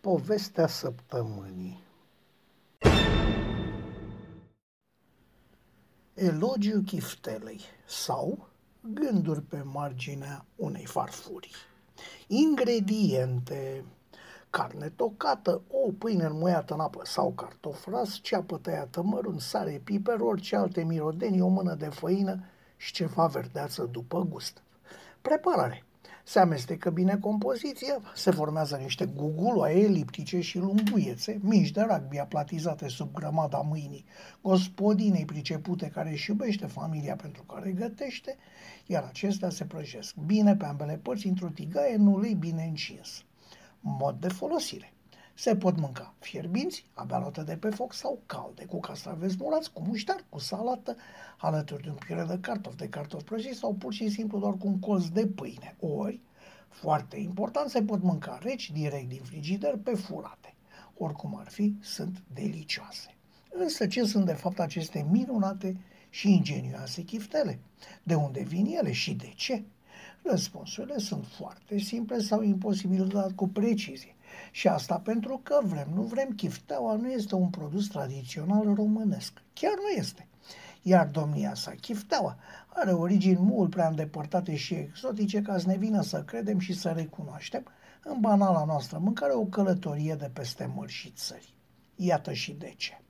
Povestea 0.00 0.66
săptămânii 0.66 1.82
Elogiu 6.14 6.80
chiftelei 6.80 7.60
sau 7.86 8.48
gânduri 8.80 9.42
pe 9.42 9.62
marginea 9.62 10.44
unei 10.56 10.84
farfurii. 10.84 11.50
Ingrediente 12.26 13.84
carne 14.50 14.88
tocată, 14.88 15.62
o 15.70 15.92
pâine 15.98 16.24
înmuiată 16.24 16.74
în 16.74 16.80
apă 16.80 17.00
sau 17.04 17.32
cartof 17.32 17.86
ras, 17.86 18.18
ceapă 18.22 18.58
tăiată 18.58 19.02
mărunt, 19.02 19.40
sare, 19.40 19.80
piper, 19.84 20.20
orice 20.20 20.56
alte 20.56 20.82
mirodenii, 20.82 21.40
o 21.40 21.48
mână 21.48 21.74
de 21.74 21.88
făină 21.88 22.44
și 22.76 22.92
ceva 22.92 23.26
verdeață 23.26 23.84
după 23.84 24.26
gust. 24.28 24.62
Preparare. 25.20 25.84
Se 26.24 26.38
amestecă 26.38 26.90
bine 26.90 27.18
compoziția, 27.18 28.00
se 28.14 28.30
formează 28.30 28.76
niște 28.76 29.06
guguloaie 29.06 29.82
eliptice 29.82 30.40
și 30.40 30.58
lunguiețe, 30.58 31.38
mici 31.42 31.70
de 31.70 31.80
rugby 31.80 32.18
aplatizate 32.18 32.88
sub 32.88 33.14
grămada 33.14 33.58
mâinii, 33.58 34.04
gospodinei 34.40 35.24
pricepute 35.24 35.88
care 35.88 36.10
își 36.10 36.30
iubește 36.30 36.66
familia 36.66 37.16
pentru 37.16 37.42
care 37.42 37.70
gătește, 37.70 38.36
iar 38.86 39.04
acestea 39.08 39.50
se 39.50 39.64
prăjesc 39.64 40.14
bine 40.16 40.56
pe 40.56 40.64
ambele 40.64 40.96
părți 41.02 41.26
într-o 41.26 41.48
tigaie 41.48 41.94
în 41.94 42.06
ulei 42.06 42.34
bine 42.34 42.62
încins. 42.62 43.24
Mod 43.80 44.20
de 44.20 44.28
folosire. 44.28 44.92
Se 45.40 45.56
pot 45.56 45.78
mânca 45.78 46.14
fierbinți, 46.18 46.86
abia 46.94 47.18
luate 47.18 47.42
de 47.42 47.56
pe 47.56 47.70
foc 47.70 47.92
sau 47.94 48.22
calde, 48.26 48.64
cu 48.64 48.80
castraveți 48.80 49.36
murați, 49.38 49.72
cu 49.72 49.82
muștar, 49.82 50.24
cu 50.28 50.38
salată, 50.38 50.96
alături 51.38 51.82
de 51.82 51.88
un 51.88 51.94
piure 51.94 52.24
de 52.28 52.38
cartof, 52.40 52.76
de 52.76 52.88
cartof 52.88 53.22
prăjiți 53.22 53.58
sau 53.58 53.74
pur 53.74 53.92
și 53.92 54.08
simplu 54.08 54.38
doar 54.38 54.56
cu 54.56 54.66
un 54.66 54.78
colț 54.78 55.04
de 55.04 55.26
pâine. 55.26 55.76
Ori, 55.78 56.20
foarte 56.68 57.16
important, 57.16 57.70
se 57.70 57.82
pot 57.82 58.02
mânca 58.02 58.38
reci 58.42 58.70
direct 58.70 59.08
din 59.08 59.22
frigider 59.22 59.76
pe 59.76 59.94
furate. 59.94 60.54
Oricum 60.96 61.36
ar 61.38 61.48
fi, 61.48 61.74
sunt 61.80 62.22
delicioase. 62.34 63.14
Însă 63.50 63.86
ce 63.86 64.04
sunt 64.04 64.24
de 64.24 64.32
fapt 64.32 64.60
aceste 64.60 65.06
minunate 65.10 65.76
și 66.10 66.32
ingenioase 66.32 67.02
chiftele? 67.02 67.58
De 68.02 68.14
unde 68.14 68.42
vin 68.42 68.66
ele 68.66 68.92
și 68.92 69.14
de 69.14 69.32
ce? 69.36 69.62
Răspunsurile 70.22 70.98
sunt 70.98 71.26
foarte 71.26 71.78
simple 71.78 72.18
sau 72.18 72.42
imposibil 72.42 73.06
de 73.06 73.14
dat 73.14 73.32
cu 73.32 73.48
precizie. 73.48 74.14
Și 74.50 74.68
asta 74.68 74.98
pentru 74.98 75.40
că 75.42 75.60
vrem, 75.62 75.88
nu 75.94 76.02
vrem, 76.02 76.28
chifteaua 76.28 76.94
nu 76.94 77.10
este 77.10 77.34
un 77.34 77.48
produs 77.48 77.88
tradițional 77.88 78.74
românesc. 78.74 79.42
Chiar 79.52 79.74
nu 79.74 79.88
este. 79.88 80.28
Iar 80.82 81.06
domnia 81.06 81.54
sa, 81.54 81.70
chifteaua, 81.80 82.36
are 82.68 82.92
origini 82.92 83.40
mult 83.40 83.70
prea 83.70 83.88
îndepărtate 83.88 84.56
și 84.56 84.74
exotice 84.74 85.42
ca 85.42 85.58
să 85.58 85.66
ne 85.66 85.76
vină 85.76 86.02
să 86.02 86.22
credem 86.22 86.58
și 86.58 86.72
să 86.72 86.88
recunoaștem 86.88 87.64
în 88.04 88.20
banala 88.20 88.64
noastră 88.64 88.98
mâncare 88.98 89.32
o 89.32 89.44
călătorie 89.44 90.14
de 90.14 90.30
peste 90.32 90.72
mări 90.74 90.92
și 90.92 91.10
țări. 91.10 91.54
Iată 91.96 92.32
și 92.32 92.52
de 92.52 92.74
ce. 92.76 93.02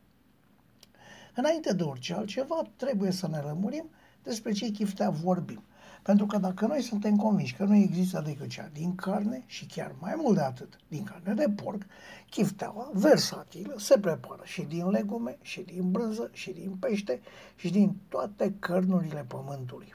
Înainte 1.34 1.72
de 1.72 1.83
orice 1.83 2.14
altceva, 2.14 2.62
trebuie 2.77 3.11
să 3.11 3.28
ne 3.28 3.38
lămurim 3.38 3.91
despre 4.22 4.52
ce 4.52 4.70
chiftea 4.70 5.11
vorbim. 5.11 5.62
Pentru 6.03 6.27
că 6.27 6.39
dacă 6.39 6.67
noi 6.67 6.83
suntem 6.83 7.17
convinși 7.17 7.55
că 7.55 7.65
nu 7.65 7.75
există 7.75 8.23
decât 8.27 8.48
cea 8.48 8.70
din 8.73 8.95
carne 8.95 9.43
și 9.47 9.67
chiar 9.67 9.95
mai 10.01 10.15
mult 10.17 10.37
de 10.37 10.42
atât, 10.42 10.79
din 10.89 11.05
carne 11.05 11.34
de 11.34 11.53
porc, 11.62 11.83
chifteaua 12.31 12.91
versatilă 12.92 13.75
se 13.79 13.98
prepară 13.98 14.42
și 14.45 14.62
din 14.62 14.89
legume, 14.91 15.39
și 15.42 15.61
din 15.61 15.91
brânză, 15.91 16.31
și 16.33 16.51
din 16.51 16.77
pește, 16.81 17.20
și 17.57 17.70
din 17.70 17.97
toate 18.09 18.55
cărnurile 18.59 19.25
pământului. 19.29 19.95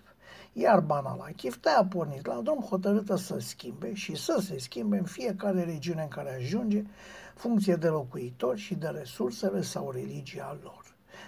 Iar 0.58 0.80
banala 0.80 1.26
chiftea 1.36 1.78
a 1.78 1.86
pornit 1.86 2.26
la 2.26 2.42
drum 2.42 2.60
hotărâtă 2.60 3.16
să 3.16 3.40
schimbe 3.40 3.94
și 3.94 4.16
să 4.16 4.40
se 4.42 4.58
schimbe 4.58 4.98
în 4.98 5.04
fiecare 5.04 5.64
regiune 5.64 6.02
în 6.02 6.08
care 6.08 6.36
ajunge, 6.36 6.84
funcție 7.36 7.76
de 7.76 7.88
locuitori 7.88 8.60
și 8.60 8.76
de 8.76 8.88
resursele 8.88 9.62
sau 9.62 9.92
religia 9.92 10.58
lor. 10.64 10.85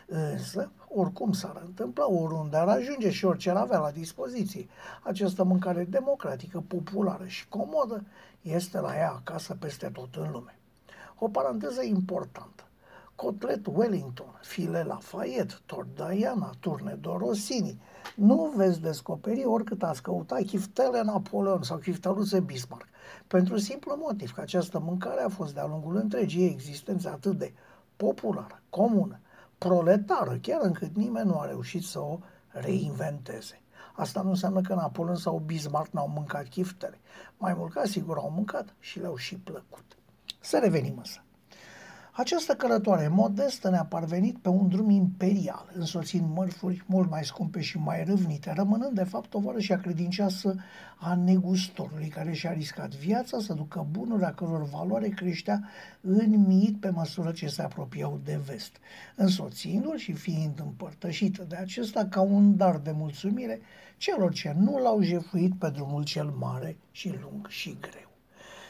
Însă, 0.10 0.72
oricum 0.88 1.32
s-ar 1.32 1.62
întâmpla, 1.66 2.10
oriunde 2.10 2.58
ar 2.58 2.68
ajunge 2.68 3.10
și 3.10 3.26
orice 3.26 3.50
ar 3.50 3.56
avea 3.56 3.80
la 3.80 3.92
dispoziție, 3.92 4.68
această 5.04 5.44
mâncare 5.44 5.84
democratică, 5.84 6.64
populară 6.68 7.26
și 7.26 7.48
comodă 7.48 8.04
este 8.42 8.80
la 8.80 8.96
ea 8.96 9.12
acasă 9.12 9.56
peste 9.60 9.90
tot 9.94 10.16
în 10.16 10.32
lume. 10.32 10.60
O 11.20 11.28
paranteză 11.28 11.84
importantă. 11.84 12.64
Cotlet 13.16 13.68
Wellington, 13.68 14.40
file 14.42 14.84
Lafayette, 14.84 15.54
tort 15.66 15.88
Diana, 15.96 16.52
turne 16.60 16.98
Dorosini. 17.02 17.82
Nu 18.16 18.54
veți 18.56 18.82
descoperi 18.82 19.46
oricât 19.46 19.84
ați 19.84 20.02
căuta 20.02 20.36
chiftele 20.36 21.02
Napoleon 21.02 21.64
sau 21.64 21.78
chifteluțe 21.78 22.40
Bismarck, 22.40 22.88
pentru 23.28 23.58
simplu 23.58 23.96
motiv 24.00 24.34
că 24.34 24.42
această 24.42 24.80
mâncare 24.80 25.22
a 25.22 25.30
fost 25.30 25.54
de-a 25.54 25.66
lungul 25.66 25.96
întregii 25.96 26.50
existențe 26.50 27.08
atât 27.08 27.38
de 27.38 27.54
populară, 27.96 28.62
comună, 28.70 29.20
proletară, 29.58 30.38
chiar 30.42 30.62
încât 30.62 30.96
nimeni 30.96 31.28
nu 31.28 31.40
a 31.40 31.46
reușit 31.46 31.84
să 31.84 32.00
o 32.00 32.20
reinventeze. 32.48 33.62
Asta 33.94 34.22
nu 34.22 34.30
înseamnă 34.30 34.62
că 34.62 34.74
Napoleon 34.74 35.16
sau 35.16 35.40
Bismarck 35.46 35.92
n-au 35.92 36.08
mâncat 36.08 36.48
chiftele. 36.48 37.00
Mai 37.38 37.54
mult 37.54 37.74
ca 37.74 37.86
sigur 37.86 38.18
au 38.18 38.30
mâncat 38.30 38.76
și 38.80 39.00
le-au 39.00 39.16
și 39.16 39.36
plăcut. 39.36 39.98
Să 40.40 40.60
revenim 40.60 40.98
însă. 40.98 41.22
Această 42.18 42.54
călătoare 42.54 43.08
modestă 43.08 43.70
ne-a 43.70 43.86
parvenit 43.86 44.38
pe 44.38 44.50
un 44.50 44.68
drum 44.68 44.90
imperial, 44.90 45.70
însoțind 45.74 46.26
mărfuri 46.34 46.84
mult 46.86 47.10
mai 47.10 47.26
scumpe 47.26 47.62
și 47.62 47.78
mai 47.78 48.04
râvnite, 48.04 48.54
rămânând 48.56 48.96
de 48.96 49.04
fapt 49.04 49.34
o 49.34 49.42
a 49.70 49.76
credincioasă 49.76 50.56
a 51.00 51.16
negustorului, 51.16 52.08
care 52.08 52.34
și-a 52.34 52.52
riscat 52.52 52.96
viața 52.96 53.40
să 53.40 53.54
ducă 53.54 53.88
bunuri 53.92 54.24
a 54.24 54.34
căror 54.34 54.64
valoare 54.64 55.08
creștea 55.08 55.70
în 56.02 56.46
mit 56.48 56.80
pe 56.80 56.90
măsură 56.90 57.32
ce 57.32 57.48
se 57.48 57.62
apropiau 57.62 58.20
de 58.24 58.40
vest, 58.46 58.78
însoțindu-l 59.16 59.98
și 59.98 60.14
fiind 60.14 60.60
împărtășită 60.60 61.46
de 61.50 61.56
acesta 61.56 62.06
ca 62.06 62.22
un 62.22 62.58
dar 62.58 62.78
de 62.78 62.92
mulțumire 62.92 63.60
celor 63.98 64.34
ce 64.34 64.56
nu 64.60 64.78
l-au 64.78 65.02
jefuit 65.02 65.56
pe 65.60 65.70
drumul 65.70 66.04
cel 66.04 66.34
mare 66.40 66.78
și 66.92 67.16
lung 67.22 67.48
și 67.48 67.78
greu. 67.82 68.17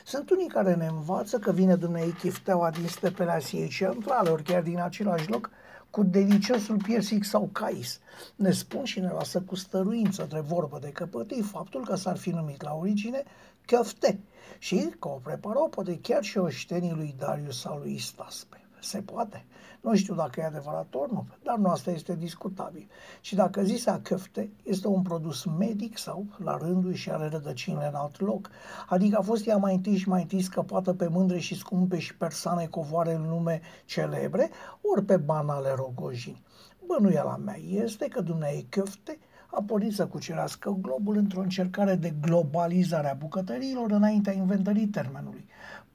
Sunt 0.08 0.30
unii 0.30 0.48
care 0.48 0.76
ne 0.76 0.86
învață 0.86 1.40
că 1.40 1.52
vine 1.52 1.76
dumnei 1.76 2.12
chifteaua 2.12 2.70
din 2.70 2.88
stepele 2.88 3.32
Asiei 3.32 3.68
centrale, 3.68 4.30
ori 4.30 4.44
chiar 4.44 4.62
din 4.62 4.80
același 4.80 5.30
loc, 5.30 5.50
cu 5.90 6.04
deliciosul 6.04 6.78
piersic 6.78 7.24
sau 7.24 7.50
cais. 7.52 8.00
Ne 8.36 8.52
spun 8.52 8.84
și 8.84 9.00
ne 9.00 9.10
lasă 9.10 9.42
cu 9.42 9.56
stăruință 9.56 10.28
de 10.30 10.40
vorbă 10.40 10.80
de 10.82 10.90
căpătâi 10.90 11.42
faptul 11.42 11.86
că 11.86 11.96
s-ar 11.96 12.18
fi 12.18 12.30
numit 12.30 12.62
la 12.64 12.74
origine 12.74 13.24
căfte 13.66 14.20
și 14.58 14.90
că 15.00 15.08
o 15.08 15.20
preparau 15.24 15.70
poate 15.70 16.00
chiar 16.02 16.24
și 16.24 16.38
oștenii 16.38 16.94
lui 16.96 17.16
Darius 17.18 17.60
sau 17.60 17.78
lui 17.78 17.98
Staspe. 17.98 18.67
Se 18.80 19.02
poate. 19.02 19.46
Nu 19.82 19.96
știu 19.96 20.16
dacă 20.16 20.40
e 20.40 20.44
adevărat 20.44 20.94
ori 20.94 21.14
nu, 21.14 21.28
dar 21.44 21.58
nu 21.58 21.70
asta 21.70 21.92
este 21.92 22.16
discutabil. 22.16 22.90
Și 23.22 23.36
dacă 23.36 23.64
zisa 23.64 24.00
căfte 24.04 24.50
este 24.64 24.88
un 24.88 25.02
produs 25.02 25.46
medic 25.46 25.98
sau 25.98 26.26
la 26.44 26.58
rândul 26.58 26.94
și 26.94 27.12
are 27.12 27.28
rădăcinile 27.28 27.88
în 27.88 27.96
alt 27.96 28.20
loc, 28.20 28.50
adică 28.90 29.18
a 29.18 29.22
fost 29.22 29.48
ea 29.48 29.58
mai 29.58 29.76
întâi 29.76 29.98
și 29.98 30.10
mai 30.10 30.22
întâi 30.22 30.42
scăpată 30.42 30.94
pe 30.94 31.08
mândre 31.08 31.40
și 31.40 31.56
scumpe 31.56 32.00
și 32.00 32.16
persane 32.16 32.66
covoare 32.66 33.14
în 33.14 33.30
lume 33.30 33.62
celebre, 33.86 34.50
ori 34.82 35.06
pe 35.06 35.18
banale 35.18 35.74
rogojini. 35.76 36.44
Bănuiala 36.88 37.38
mea 37.38 37.58
este 37.70 38.08
că 38.08 38.22
dumneai 38.22 38.66
căfte 38.70 39.18
a 39.52 39.64
pornit 39.66 39.94
să 39.94 40.08
cucerească 40.08 40.78
globul 40.82 41.16
într-o 41.16 41.42
încercare 41.42 41.96
de 41.96 42.14
globalizare 42.22 43.10
a 43.10 43.14
bucătăriilor 43.14 43.92
înaintea 43.92 44.34
inventării 44.34 44.88
termenului, 44.88 45.46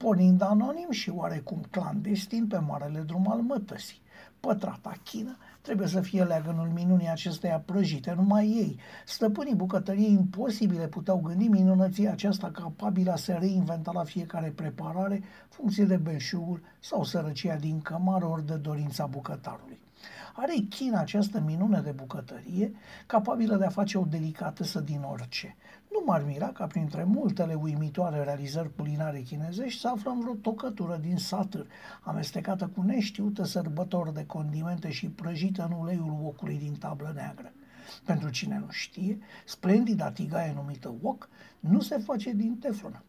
pornind 0.03 0.41
anonim 0.41 0.91
și 0.91 1.09
oarecum 1.09 1.61
clandestin 1.69 2.47
pe 2.47 2.57
marele 2.57 2.99
drum 2.99 3.31
al 3.31 3.41
mătăsii. 3.41 4.01
Pătrata 4.39 4.93
chină 5.03 5.37
trebuie 5.61 5.87
să 5.87 6.01
fie 6.01 6.23
leagănul 6.23 6.67
minunii 6.67 7.09
acesteia 7.09 7.59
prăjite, 7.59 8.13
numai 8.13 8.45
ei. 8.45 8.79
Stăpânii 9.05 9.55
bucătăriei 9.55 10.11
imposibile 10.11 10.87
puteau 10.87 11.21
gândi 11.21 11.47
minunăția 11.47 12.11
aceasta 12.11 12.51
capabilă 12.51 13.11
a 13.11 13.15
se 13.15 13.33
reinventa 13.33 13.91
la 13.91 14.03
fiecare 14.03 14.49
preparare, 14.49 15.23
funcție 15.49 15.85
de 15.85 15.97
belșugul 15.97 16.61
sau 16.79 17.03
sărăcia 17.03 17.55
din 17.55 17.81
cămară 17.81 18.25
ori 18.25 18.45
de 18.45 18.55
dorința 18.55 19.05
bucătarului. 19.05 19.82
Are 20.35 20.53
China 20.69 20.99
această 20.99 21.39
minune 21.39 21.81
de 21.81 21.91
bucătărie, 21.91 22.71
capabilă 23.05 23.55
de 23.57 23.65
a 23.65 23.69
face 23.69 23.97
o 23.97 24.05
delicatesă 24.05 24.79
din 24.79 25.01
orice. 25.01 25.55
Nu 25.91 26.03
m-ar 26.05 26.23
mira 26.25 26.47
ca 26.47 26.65
printre 26.65 27.03
multele 27.03 27.53
uimitoare 27.53 28.23
realizări 28.23 28.75
culinare 28.75 29.19
chinezești 29.19 29.79
să 29.79 29.87
aflăm 29.87 30.19
vreo 30.19 30.33
tocătură 30.33 30.97
din 31.01 31.17
satâr, 31.17 31.67
amestecată 32.01 32.67
cu 32.67 32.81
neștiută 32.81 33.43
sărbători 33.43 34.13
de 34.13 34.25
condimente 34.25 34.91
și 34.91 35.09
prăjită 35.09 35.67
în 35.69 35.77
uleiul 35.79 36.19
ocului 36.23 36.57
din 36.57 36.75
tablă 36.75 37.11
neagră. 37.15 37.51
Pentru 38.05 38.29
cine 38.29 38.57
nu 38.59 38.69
știe, 38.69 39.17
splendida 39.45 40.11
tigaie 40.11 40.53
numită 40.53 40.95
wok 41.01 41.29
nu 41.59 41.79
se 41.79 41.97
face 41.97 42.31
din 42.31 42.57
teflon, 42.57 43.03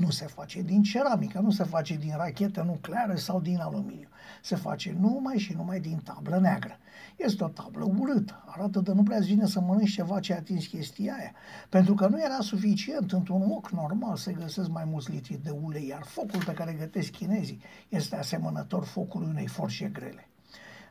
nu 0.00 0.10
se 0.10 0.26
face 0.26 0.62
din 0.62 0.82
ceramică, 0.82 1.38
nu 1.38 1.50
se 1.50 1.64
face 1.64 1.96
din 1.96 2.14
rachete 2.16 2.62
nucleare 2.62 3.14
sau 3.16 3.40
din 3.40 3.58
aluminiu. 3.58 4.08
Se 4.42 4.56
face 4.56 4.96
numai 5.00 5.38
și 5.38 5.52
numai 5.52 5.80
din 5.80 5.98
tablă 6.04 6.38
neagră. 6.38 6.78
Este 7.16 7.44
o 7.44 7.48
tablă 7.48 7.84
urâtă, 7.98 8.44
arată 8.46 8.80
de 8.80 8.92
nu 8.92 9.02
prea 9.02 9.18
vine 9.18 9.46
să 9.46 9.60
mănânci 9.60 9.92
ceva 9.92 10.20
ce 10.20 10.32
a 10.32 10.36
atins 10.36 10.66
chestia 10.66 11.14
aia. 11.14 11.32
Pentru 11.68 11.94
că 11.94 12.06
nu 12.06 12.20
era 12.20 12.40
suficient 12.40 13.12
într-un 13.12 13.50
oc 13.50 13.70
normal 13.70 14.16
să 14.16 14.30
găsesc 14.30 14.68
mai 14.68 14.84
mulți 14.84 15.10
litri 15.10 15.40
de 15.42 15.50
ulei, 15.50 15.86
iar 15.86 16.02
focul 16.02 16.44
pe 16.44 16.52
care 16.52 16.76
gătesc 16.78 17.10
chinezii 17.10 17.60
este 17.88 18.16
asemănător 18.16 18.84
focului 18.84 19.28
unei 19.28 19.46
forșe 19.46 19.88
grele. 19.88 20.28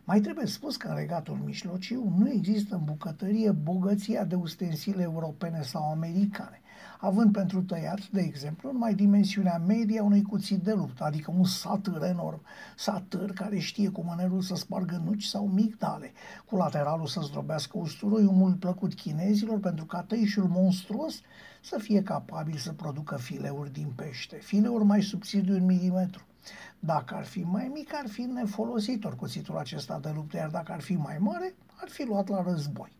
Mai 0.05 0.19
trebuie 0.19 0.45
spus 0.45 0.77
că 0.77 0.87
în 0.87 0.95
regatul 0.95 1.41
mijlociu 1.45 2.13
nu 2.17 2.29
există 2.29 2.75
în 2.75 2.83
bucătărie 2.83 3.51
bogăția 3.51 4.23
de 4.23 4.35
ustensile 4.35 5.01
europene 5.01 5.61
sau 5.61 5.91
americane, 5.91 6.61
având 7.03 7.31
pentru 7.31 7.61
tăiat, 7.61 8.07
de 8.07 8.21
exemplu, 8.21 8.71
numai 8.71 8.93
dimensiunea 8.93 9.57
medie 9.67 9.99
a 9.99 10.03
unui 10.03 10.21
cuțit 10.21 10.59
de 10.63 10.73
luptă, 10.73 11.03
adică 11.03 11.33
un 11.37 11.43
satâr 11.43 12.03
enorm, 12.03 12.41
satâr 12.75 13.31
care 13.31 13.59
știe 13.59 13.89
cu 13.89 14.03
mânerul 14.03 14.41
să 14.41 14.55
spargă 14.55 15.01
nuci 15.05 15.23
sau 15.23 15.47
migdale, 15.47 16.11
cu 16.45 16.55
lateralul 16.55 17.07
să 17.07 17.21
zdrobească 17.23 17.77
usturoiul 17.77 18.31
mult 18.31 18.59
plăcut 18.59 18.93
chinezilor 18.93 19.59
pentru 19.59 19.85
ca 19.85 20.01
tăișul 20.01 20.47
monstruos 20.47 21.21
să 21.61 21.77
fie 21.79 22.01
capabil 22.01 22.57
să 22.57 22.71
producă 22.71 23.17
fileuri 23.17 23.73
din 23.73 23.91
pește, 23.95 24.35
fileuri 24.35 24.83
mai 24.83 25.01
subțiri 25.01 25.45
de 25.45 25.53
un 25.53 25.65
milimetru. 25.65 26.23
Dacă 26.79 27.15
ar 27.15 27.25
fi 27.25 27.41
mai 27.41 27.71
mic, 27.73 27.93
ar 27.93 28.07
fi 28.07 28.21
nefolositor 28.21 29.15
cuțitul 29.15 29.57
acesta 29.57 29.99
de 29.99 30.11
luptă, 30.15 30.37
iar 30.37 30.49
dacă 30.49 30.71
ar 30.71 30.81
fi 30.81 30.95
mai 30.95 31.17
mare, 31.19 31.55
ar 31.75 31.89
fi 31.89 32.05
luat 32.05 32.27
la 32.27 32.43
război. 32.43 32.91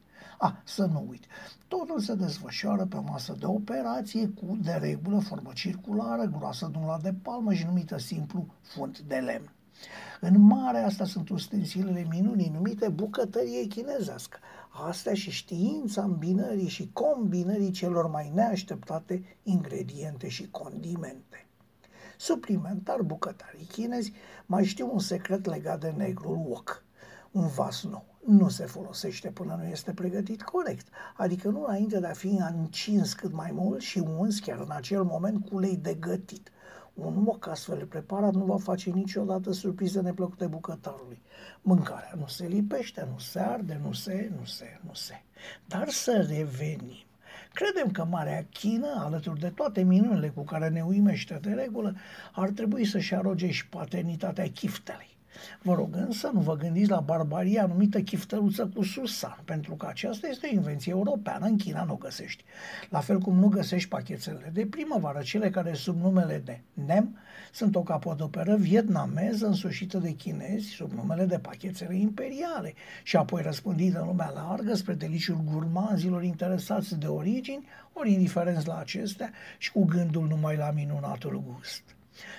A, 0.44 0.62
să 0.64 0.86
nu 0.86 1.06
uit, 1.10 1.26
totul 1.68 2.00
se 2.00 2.16
desfășoară 2.16 2.86
pe 2.86 2.98
o 2.98 3.02
masă 3.02 3.36
de 3.40 3.46
operație 3.46 4.28
cu, 4.28 4.58
de 4.62 4.72
regulă, 4.72 5.20
formă 5.20 5.52
circulară, 5.54 6.24
groasă 6.38 6.70
de 6.72 6.78
un 6.78 6.86
lat 6.86 7.02
de 7.02 7.14
palmă 7.22 7.54
și 7.54 7.66
numită 7.66 7.98
simplu 7.98 8.46
fund 8.62 8.98
de 8.98 9.16
lemn. 9.16 9.54
În 10.22 10.42
mare 10.42 10.78
asta 10.78 11.06
sunt 11.06 11.30
ustensilele 11.30 12.06
minunii 12.10 12.50
numite 12.54 12.90
bucătărie 12.90 13.68
chinezească. 13.68 14.38
Astea 14.88 15.14
și 15.14 15.32
știința 15.32 16.04
îmbinării 16.04 16.68
și 16.68 16.90
combinării 16.94 17.72
celor 17.72 18.10
mai 18.10 18.32
neașteptate 18.34 19.38
ingrediente 19.44 20.28
și 20.28 20.50
condimente. 20.50 21.48
Suplimentar, 22.18 23.02
bucătarii 23.02 23.66
chinezi 23.66 24.14
mai 24.46 24.66
știu 24.66 24.90
un 24.92 25.00
secret 25.00 25.46
legat 25.46 25.80
de 25.80 25.94
negrul 25.98 26.46
wok, 26.48 26.84
un 27.32 27.48
vas 27.48 27.84
nou. 27.84 28.13
Nu 28.26 28.50
se 28.50 28.66
folosește 28.66 29.30
până 29.30 29.60
nu 29.62 29.70
este 29.70 29.94
pregătit 29.94 30.42
corect, 30.42 30.88
adică 31.16 31.50
nu 31.50 31.64
înainte 31.68 32.00
de 32.00 32.08
a 32.08 32.14
fi 32.14 32.28
încins 32.28 33.14
cât 33.14 33.34
mai 33.34 33.52
mult 33.54 33.82
și 33.82 34.00
uns 34.00 34.40
chiar 34.40 34.60
în 34.60 34.72
acel 34.72 35.04
moment 35.04 35.46
cu 35.46 35.56
ulei 35.56 35.78
de 35.78 35.94
gătit. 35.94 36.52
Un 36.94 37.22
moc 37.22 37.48
astfel 37.48 37.86
preparat 37.86 38.34
nu 38.34 38.46
va 38.46 38.58
face 38.58 38.90
niciodată 38.90 39.52
surprize 39.52 40.02
neplăcute 40.02 40.48
bucătarului. 40.48 41.22
Mâncarea 41.62 42.14
nu 42.18 42.28
se 42.28 42.46
lipește, 42.46 43.08
nu 43.12 43.18
se 43.18 43.40
arde, 43.40 43.80
nu 43.84 43.92
se, 43.92 44.32
nu 44.38 44.46
se, 44.46 44.80
nu 44.86 44.94
se. 44.94 45.24
Dar 45.66 45.90
să 45.90 46.26
revenim. 46.30 47.06
Credem 47.54 47.92
că 47.92 48.06
Marea 48.06 48.46
Chină, 48.52 49.04
alături 49.06 49.40
de 49.40 49.50
toate 49.50 49.82
minunile 49.82 50.30
cu 50.30 50.44
care 50.44 50.70
ne 50.70 50.82
uimește 50.82 51.40
de 51.42 51.52
regulă, 51.52 51.96
ar 52.32 52.50
trebui 52.50 52.86
să-și 52.86 53.16
aroge 53.16 53.52
și 53.52 53.68
paternitatea 53.68 54.52
chiftelei. 54.52 55.13
Vă 55.62 55.74
rog 55.74 55.96
însă 55.96 56.30
nu 56.34 56.40
vă 56.40 56.56
gândiți 56.56 56.90
la 56.90 57.00
barbaria 57.00 57.66
numită 57.66 58.02
chiftăruță 58.02 58.72
cu 58.76 58.84
susan, 58.84 59.40
pentru 59.46 59.76
că 59.76 59.86
aceasta 59.90 60.28
este 60.28 60.48
o 60.52 60.54
invenție 60.56 60.92
europeană, 60.92 61.46
în 61.46 61.58
China 61.58 61.84
nu 61.84 61.94
o 61.94 61.96
găsești. 61.96 62.44
La 62.90 63.00
fel 63.00 63.20
cum 63.20 63.40
nu 63.40 63.48
găsești 63.48 63.90
pachețele 63.90 64.50
de 64.54 64.66
primăvară, 64.66 65.22
cele 65.22 65.50
care 65.50 65.74
sub 65.74 66.02
numele 66.02 66.42
de 66.46 66.62
NEM 66.74 67.18
sunt 67.52 67.76
o 67.76 67.84
capodoperă 67.84 68.56
vietnameză 68.56 69.46
însușită 69.46 69.98
de 69.98 70.12
chinezi 70.12 70.68
sub 70.68 70.92
numele 70.92 71.26
de 71.26 71.40
pachețele 71.40 71.96
imperiale 71.98 72.74
și 73.04 73.16
apoi 73.16 73.42
răspândită 73.42 74.00
în 74.00 74.08
lumea 74.08 74.30
largă 74.30 74.76
spre 74.76 74.94
deliciul 74.94 75.42
gurmanzilor 75.52 76.24
interesați 76.24 77.00
de 77.00 77.08
origini, 77.08 77.68
ori 77.94 78.12
indiferenți 78.12 78.68
la 78.68 78.78
acestea 78.78 79.32
și 79.58 79.72
cu 79.72 79.86
gândul 79.86 80.28
numai 80.28 80.56
la 80.56 80.72
minunatul 80.72 81.44
gust. 81.48 81.82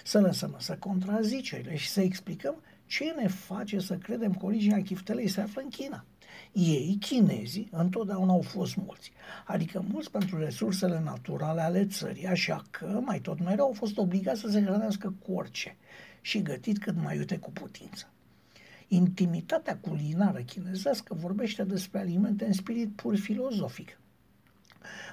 Să 0.05 0.21
lăsăm 0.21 0.55
să 0.59 0.77
contrazicerile 0.77 1.77
și 1.77 1.89
să 1.89 2.01
explicăm 2.01 2.55
ce 2.95 3.15
ne 3.17 3.29
face 3.29 3.79
să 3.79 3.97
credem 3.97 4.35
că 4.35 4.47
originea 4.47 4.83
chiftelei 4.83 5.29
se 5.29 5.41
află 5.41 5.63
în 5.63 5.69
China? 5.69 6.05
Ei, 6.53 6.97
chinezii, 7.01 7.69
întotdeauna 7.71 8.33
au 8.33 8.41
fost 8.41 8.77
mulți, 8.77 9.13
adică 9.47 9.85
mulți 9.91 10.11
pentru 10.11 10.39
resursele 10.39 11.01
naturale 11.05 11.61
ale 11.61 11.87
țării, 11.87 12.27
așa 12.27 12.63
că 12.71 13.01
mai 13.05 13.21
tot 13.21 13.45
mereu 13.45 13.65
au 13.65 13.73
fost 13.73 13.99
obligați 13.99 14.41
să 14.41 14.49
se 14.49 14.63
hrănească 14.63 15.15
cu 15.23 15.33
orice 15.33 15.77
și 16.21 16.43
gătit 16.43 16.79
cât 16.79 16.97
mai 17.03 17.17
iute 17.17 17.37
cu 17.37 17.51
putință. 17.51 18.09
Intimitatea 18.89 19.77
culinară 19.77 20.41
chinezească 20.41 21.15
vorbește 21.15 21.65
despre 21.65 21.99
alimente 21.99 22.45
în 22.45 22.53
spirit 22.53 22.89
pur 22.97 23.17
filozofic, 23.17 23.99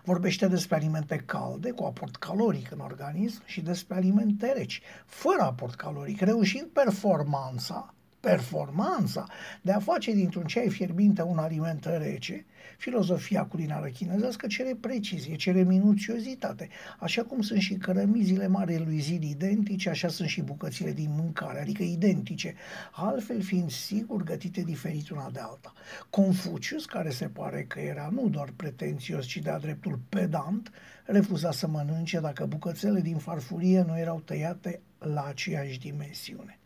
Vorbește 0.03 0.47
despre 0.47 0.75
alimente 0.75 1.17
calde, 1.17 1.71
cu 1.71 1.83
aport 1.83 2.15
caloric 2.15 2.71
în 2.71 2.79
organism 2.79 3.41
și 3.45 3.61
despre 3.61 3.95
alimente 3.95 4.51
reci, 4.51 4.81
fără 5.05 5.41
aport 5.41 5.75
caloric, 5.75 6.21
reușind 6.21 6.67
performanța 6.67 7.93
performanța 8.21 9.27
de 9.61 9.71
a 9.71 9.79
face 9.79 10.11
dintr-un 10.11 10.45
ceai 10.45 10.69
fierbinte 10.69 11.21
un 11.21 11.37
aliment 11.37 11.85
rece, 11.85 12.45
filozofia 12.77 13.43
culinară 13.43 13.87
chinezească 13.87 14.47
cere 14.47 14.77
precizie, 14.79 15.35
cere 15.35 15.63
minuțiozitate. 15.63 16.69
Așa 16.99 17.23
cum 17.23 17.41
sunt 17.41 17.59
și 17.59 17.73
cărămizile 17.73 18.47
mari 18.47 18.83
lui 18.85 18.99
zid 18.99 19.23
identice, 19.23 19.89
așa 19.89 20.07
sunt 20.07 20.29
și 20.29 20.41
bucățile 20.41 20.91
din 20.91 21.09
mâncare, 21.09 21.61
adică 21.61 21.83
identice, 21.83 22.55
altfel 22.91 23.41
fiind 23.41 23.71
sigur 23.71 24.23
gătite 24.23 24.61
diferit 24.61 25.09
una 25.09 25.29
de 25.33 25.39
alta. 25.39 25.73
Confucius, 26.09 26.85
care 26.85 27.09
se 27.09 27.25
pare 27.25 27.63
că 27.63 27.79
era 27.79 28.09
nu 28.11 28.29
doar 28.29 28.53
pretențios, 28.55 29.25
ci 29.25 29.37
de-a 29.37 29.59
dreptul 29.59 29.99
pedant, 30.09 30.71
refuza 31.05 31.51
să 31.51 31.67
mănânce 31.67 32.19
dacă 32.19 32.45
bucățele 32.45 33.01
din 33.01 33.17
farfurie 33.17 33.81
nu 33.81 33.97
erau 33.97 34.19
tăiate 34.19 34.81
la 34.97 35.23
aceeași 35.23 35.79
dimensiune. 35.79 36.60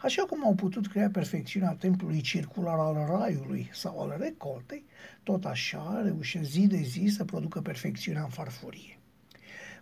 Așa 0.00 0.22
cum 0.22 0.44
au 0.44 0.54
putut 0.54 0.86
crea 0.86 1.10
perfecțiunea 1.10 1.76
templului 1.78 2.20
circular 2.20 2.78
al 2.78 3.06
raiului 3.08 3.70
sau 3.72 4.00
al 4.00 4.16
recoltei, 4.18 4.84
tot 5.22 5.44
așa 5.44 6.00
reușesc 6.04 6.50
zi 6.50 6.66
de 6.66 6.76
zi 6.76 7.06
să 7.16 7.24
producă 7.24 7.60
perfecțiunea 7.60 8.22
în 8.22 8.28
farfurie. 8.28 8.98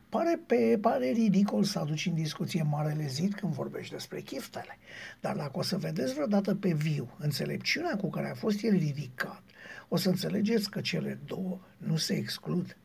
Pare, 0.08 0.40
pe, 0.46 0.78
pare 0.80 1.10
ridicol 1.10 1.64
să 1.64 1.78
aduci 1.78 2.06
în 2.06 2.14
discuție 2.14 2.62
Marele 2.62 3.06
Zid 3.06 3.34
când 3.34 3.52
vorbești 3.52 3.92
despre 3.92 4.20
chiftele, 4.20 4.78
dar 5.20 5.36
dacă 5.36 5.58
o 5.58 5.62
să 5.62 5.76
vedeți 5.76 6.14
vreodată 6.14 6.54
pe 6.54 6.72
viu 6.72 7.16
înțelepciunea 7.18 7.96
cu 7.96 8.10
care 8.10 8.30
a 8.30 8.34
fost 8.34 8.62
el 8.62 8.76
ridicat, 8.76 9.42
o 9.88 9.96
să 9.96 10.08
înțelegeți 10.08 10.70
că 10.70 10.80
cele 10.80 11.20
două 11.24 11.60
nu 11.76 11.96
se 11.96 12.14
exclud. 12.14 12.76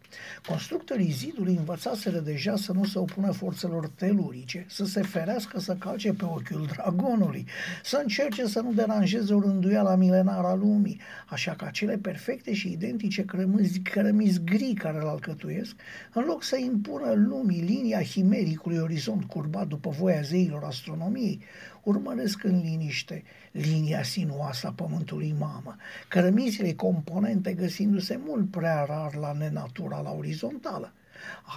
Constructorii 0.48 1.12
zidului 1.12 1.56
învățaseră 1.56 2.20
deja 2.20 2.56
să 2.56 2.72
nu 2.72 2.86
se 2.86 3.00
opună 3.00 3.32
forțelor 3.32 3.88
telurice, 3.88 4.66
să 4.70 4.86
se 4.86 5.02
ferească 5.02 5.60
să 5.60 5.76
calce 5.76 6.14
pe 6.14 6.26
ochiul 6.26 6.68
dragonului, 6.72 7.46
să 7.84 8.00
încerce 8.02 8.46
să 8.46 8.60
nu 8.60 8.74
deranjeze 8.74 9.34
o 9.34 9.40
rânduială 9.40 9.96
milenară 9.98 10.48
a 10.48 10.56
lumii, 10.56 11.00
așa 11.28 11.52
că 11.52 11.66
acele 11.66 11.98
perfecte 11.98 12.54
și 12.54 12.72
identice 12.72 13.26
cărămizi, 13.26 13.80
cărămizi 13.80 14.44
gri 14.44 14.74
care 14.74 14.98
îl 14.98 15.08
alcătuiesc, 15.08 15.76
în 16.14 16.24
loc 16.24 16.44
să 16.44 16.58
impună 16.58 17.14
lumii 17.14 17.62
linia 17.62 18.02
himericului 18.04 18.78
orizont 18.78 19.24
curbat 19.24 19.68
după 19.68 19.90
voia 19.90 20.22
zeilor 20.22 20.64
astronomiei, 20.64 21.42
urmăresc 21.84 22.44
în 22.44 22.60
liniște 22.60 23.24
linia 23.52 24.04
sinuoasă 24.04 24.68
a 24.68 24.72
pământului 24.72 25.36
mamă, 25.40 25.76
cărămizile 26.08 26.74
componente 26.74 27.54
găsindu-se 27.54 28.20
mult 28.26 28.52
prea 28.52 28.84
rar 28.84 29.16
la 29.16 29.32
nenatura, 29.32 30.00
la 30.02 30.12
orizontală. 30.12 30.94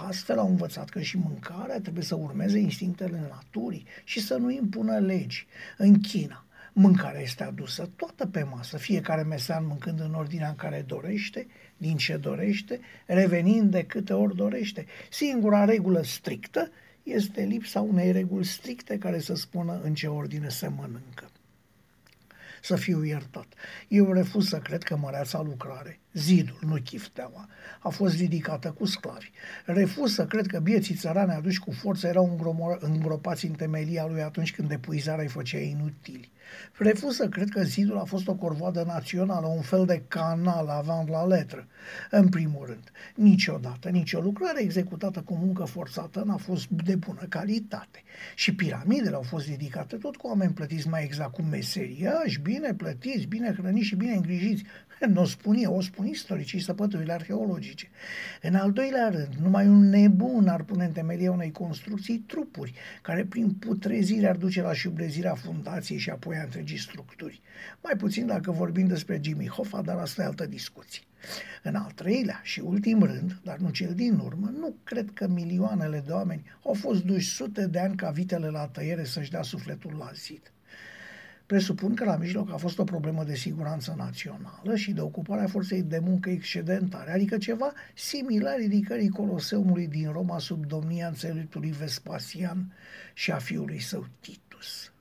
Astfel 0.07 0.39
au 0.39 0.47
învățat 0.47 0.89
că 0.89 1.01
și 1.01 1.17
mâncarea 1.17 1.79
trebuie 1.79 2.03
să 2.03 2.15
urmeze 2.15 2.57
instinctele 2.57 3.27
naturii 3.29 3.85
și 4.03 4.21
să 4.21 4.35
nu 4.35 4.51
impună 4.51 4.97
legi. 4.97 5.47
În 5.77 5.99
China, 5.99 6.45
mâncarea 6.73 7.21
este 7.21 7.43
adusă 7.43 7.89
toată 7.95 8.27
pe 8.27 8.43
masă, 8.43 8.77
fiecare 8.77 9.23
mesean 9.23 9.65
mâncând 9.65 9.99
în 9.99 10.13
ordinea 10.13 10.49
în 10.49 10.55
care 10.55 10.83
dorește, 10.87 11.47
din 11.77 11.97
ce 11.97 12.17
dorește, 12.17 12.79
revenind 13.05 13.71
de 13.71 13.83
câte 13.83 14.13
ori 14.13 14.35
dorește. 14.35 14.85
Singura 15.09 15.65
regulă 15.65 16.03
strictă 16.03 16.71
este 17.05 17.41
lipsa 17.41 17.81
unei 17.81 18.11
reguli 18.11 18.45
stricte 18.45 18.97
care 18.97 19.19
să 19.19 19.35
spună 19.35 19.79
în 19.83 19.93
ce 19.93 20.07
ordine 20.07 20.49
se 20.49 20.67
mănâncă. 20.67 21.29
Să 22.61 22.75
fiu 22.75 23.03
iertat. 23.03 23.53
Eu 23.87 24.11
refuz 24.11 24.47
să 24.47 24.59
cred 24.59 24.83
că 24.83 24.95
măreața 24.95 25.41
lucrare, 25.41 25.99
Zidul, 26.15 26.59
nu 26.61 26.75
chifteaua, 26.75 27.49
a 27.79 27.89
fost 27.89 28.15
ridicată 28.15 28.71
cu 28.71 28.85
sclavi. 28.85 29.31
Refuză, 29.65 30.25
cred 30.25 30.45
că 30.45 30.59
bieții 30.59 30.95
țărani 30.95 31.31
aduși 31.31 31.59
cu 31.59 31.71
forță 31.71 32.07
erau 32.07 32.37
îngropați 32.79 33.45
în 33.45 33.51
temelia 33.51 34.05
lui 34.05 34.21
atunci 34.21 34.53
când 34.53 34.71
epuizarea 34.71 35.23
îi 35.23 35.29
făcea 35.29 35.57
inutili. 35.57 36.31
Refuză, 36.77 37.29
cred 37.29 37.49
că 37.49 37.63
zidul 37.63 37.97
a 37.97 38.03
fost 38.03 38.27
o 38.27 38.35
corvoadă 38.35 38.83
națională, 38.83 39.47
un 39.47 39.61
fel 39.61 39.85
de 39.85 40.03
canal 40.07 40.67
avant 40.67 41.09
la 41.09 41.25
letră. 41.25 41.67
În 42.11 42.29
primul 42.29 42.65
rând, 42.65 42.91
niciodată, 43.15 43.89
nicio 43.89 44.19
lucrare 44.19 44.61
executată 44.61 45.21
cu 45.21 45.35
muncă 45.35 45.63
forțată 45.63 46.23
n-a 46.25 46.37
fost 46.37 46.67
de 46.69 46.95
bună 46.95 47.25
calitate. 47.29 48.03
Și 48.35 48.55
piramidele 48.55 49.15
au 49.15 49.21
fost 49.21 49.47
ridicate 49.47 49.95
tot 49.95 50.15
cu 50.15 50.27
oameni 50.27 50.53
plătiți 50.53 50.87
mai 50.87 51.03
exact 51.03 51.31
cu 51.31 51.41
meseriași, 51.41 52.39
bine 52.41 52.73
plătiți, 52.73 53.25
bine 53.25 53.53
hrăniți 53.53 53.87
și 53.87 53.95
bine 53.95 54.13
îngrijiți, 54.13 54.63
nu 54.99 55.21
o 55.21 55.25
spun 55.25 55.55
eu, 55.55 55.75
o 55.75 55.81
spun 55.81 56.05
istoricii 56.05 56.59
săpăturile 56.59 57.13
arheologice. 57.13 57.89
În 58.41 58.55
al 58.55 58.71
doilea 58.71 59.09
rând, 59.09 59.33
numai 59.41 59.67
un 59.67 59.89
nebun 59.89 60.47
ar 60.47 60.63
pune 60.63 60.85
în 60.85 60.91
temelie 60.91 61.29
unei 61.29 61.51
construcții 61.51 62.17
trupuri, 62.17 62.73
care 63.01 63.25
prin 63.25 63.51
putrezire 63.51 64.27
ar 64.27 64.35
duce 64.35 64.61
la 64.61 64.73
șubrezirea 64.73 65.35
fundației 65.35 65.97
și 65.97 66.09
apoi 66.09 66.37
a 66.37 66.43
întregii 66.43 66.79
structuri. 66.79 67.41
Mai 67.83 67.93
puțin 67.97 68.25
dacă 68.25 68.51
vorbim 68.51 68.87
despre 68.87 69.19
Jimmy 69.23 69.47
Hoffa, 69.47 69.81
dar 69.81 69.97
asta 69.97 70.21
e 70.21 70.25
altă 70.25 70.45
discuție. 70.45 71.01
În 71.63 71.75
al 71.75 71.91
treilea 71.91 72.39
și 72.43 72.59
ultim 72.59 73.03
rând, 73.03 73.39
dar 73.43 73.57
nu 73.57 73.69
cel 73.69 73.93
din 73.93 74.17
urmă, 74.17 74.51
nu 74.59 74.75
cred 74.83 75.11
că 75.13 75.27
milioanele 75.27 76.03
de 76.05 76.11
oameni 76.11 76.43
au 76.63 76.73
fost 76.73 77.03
duși 77.03 77.29
sute 77.29 77.67
de 77.67 77.79
ani 77.79 77.95
ca 77.95 78.09
vitele 78.09 78.47
la 78.47 78.67
tăiere 78.67 79.03
să-și 79.03 79.31
dea 79.31 79.41
sufletul 79.41 79.95
la 79.97 80.11
zid. 80.13 80.54
Presupun 81.45 81.95
că 81.95 82.03
la 82.03 82.15
mijloc 82.15 82.51
a 82.51 82.57
fost 82.57 82.79
o 82.79 82.83
problemă 82.83 83.23
de 83.23 83.35
siguranță 83.35 83.93
națională 83.97 84.75
și 84.75 84.91
de 84.91 85.01
ocuparea 85.01 85.47
forței 85.47 85.83
de 85.83 85.99
muncă 85.99 86.29
excedentare, 86.29 87.11
adică 87.11 87.37
ceva 87.37 87.73
similar 87.93 88.57
ridicării 88.57 89.09
Coloseumului 89.09 89.87
din 89.87 90.11
Roma 90.11 90.39
sub 90.39 90.65
domnia 90.65 91.07
înțeleptului 91.07 91.71
Vespasian 91.71 92.73
și 93.13 93.31
a 93.31 93.37
fiului 93.37 93.79
său 93.79 94.05
Titus. 94.19 94.91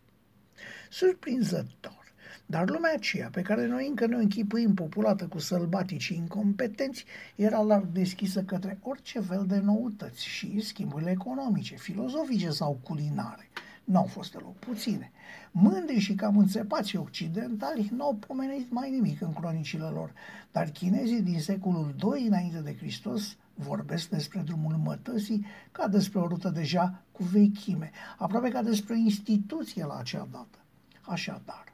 Surprinzător, 0.91 2.13
dar 2.47 2.69
lumea 2.69 2.93
aceea, 2.95 3.29
pe 3.33 3.43
care 3.43 3.67
noi 3.67 3.87
încă 3.89 4.07
ne 4.07 4.17
închipuim 4.17 4.75
populată 4.75 5.27
cu 5.27 5.39
sălbatici 5.39 6.09
incompetenți, 6.09 7.05
era 7.35 7.61
larg 7.61 7.87
deschisă 7.87 8.43
către 8.43 8.79
orice 8.83 9.21
fel 9.21 9.45
de 9.47 9.59
noutăți 9.59 10.27
și 10.27 10.61
schimburile 10.61 11.11
economice, 11.11 11.77
filozofice 11.77 12.51
sau 12.51 12.81
culinare– 12.83 13.49
n-au 13.85 14.05
fost 14.05 14.33
deloc 14.33 14.57
puține. 14.57 15.13
Mândri 15.51 15.99
și 15.99 16.15
cam 16.15 16.39
înțepați 16.39 16.97
occidentali 16.97 17.91
n-au 17.97 18.15
pomenit 18.15 18.71
mai 18.71 18.91
nimic 18.91 19.21
în 19.21 19.33
cronicile 19.33 19.87
lor, 19.87 20.13
dar 20.53 20.69
chinezii 20.69 21.23
din 21.23 21.41
secolul 21.41 21.95
II 22.17 22.27
înainte 22.27 22.59
de 22.59 22.77
Hristos 22.77 23.37
vorbesc 23.55 24.09
despre 24.09 24.41
drumul 24.41 24.77
mătăsii 24.77 25.47
ca 25.73 25.89
despre 25.89 26.19
o 26.19 26.27
rută 26.27 26.49
deja 26.49 27.03
cu 27.13 27.23
vechime, 27.23 27.91
aproape 28.19 28.49
ca 28.49 28.63
despre 28.63 28.95
o 28.95 28.97
instituție 28.97 29.85
la 29.85 29.97
acea 29.97 30.29
dată. 30.31 30.59
Așadar, 31.01 31.65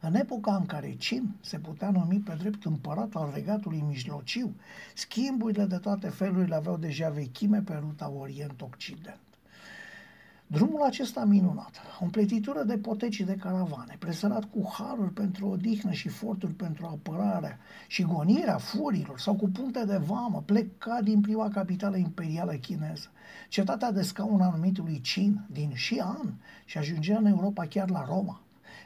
în 0.00 0.14
epoca 0.14 0.56
în 0.56 0.66
care 0.66 0.94
Cin 0.94 1.34
se 1.40 1.58
putea 1.58 1.90
numi 1.90 2.18
pe 2.18 2.34
drept 2.38 2.64
împărat 2.64 3.14
al 3.14 3.30
regatului 3.34 3.84
mijlociu, 3.86 4.54
schimburile 4.94 5.64
de 5.64 5.76
toate 5.76 6.08
felurile 6.08 6.54
aveau 6.54 6.76
deja 6.76 7.08
vechime 7.08 7.58
pe 7.58 7.74
ruta 7.74 8.10
Orient-Occident. 8.10 9.29
Drumul 10.52 10.82
acesta 10.82 11.24
minunat, 11.24 11.80
o 12.00 12.04
împletitură 12.04 12.62
de 12.62 12.78
poteci 12.78 13.20
de 13.20 13.34
caravane, 13.34 13.96
presărat 13.98 14.44
cu 14.44 14.70
haruri 14.72 15.12
pentru 15.12 15.48
odihnă 15.48 15.92
și 15.92 16.08
forturi 16.08 16.52
pentru 16.52 16.86
apărare 16.86 17.58
și 17.86 18.02
gonirea 18.02 18.58
furilor 18.58 19.18
sau 19.18 19.34
cu 19.34 19.48
punte 19.48 19.84
de 19.84 19.96
vamă, 19.96 20.42
pleca 20.46 21.00
din 21.02 21.20
prima 21.20 21.48
capitală 21.48 21.96
imperială 21.96 22.52
chineză, 22.52 23.10
cetatea 23.48 23.92
de 23.92 24.02
scaun 24.02 24.40
a 24.40 24.50
numitului 24.50 25.00
Qin 25.12 25.46
din 25.46 25.72
Xi'an 25.74 26.34
și 26.64 26.78
ajungea 26.78 27.18
în 27.18 27.26
Europa 27.26 27.66
chiar 27.66 27.90
la 27.90 28.04
Roma. 28.08 28.40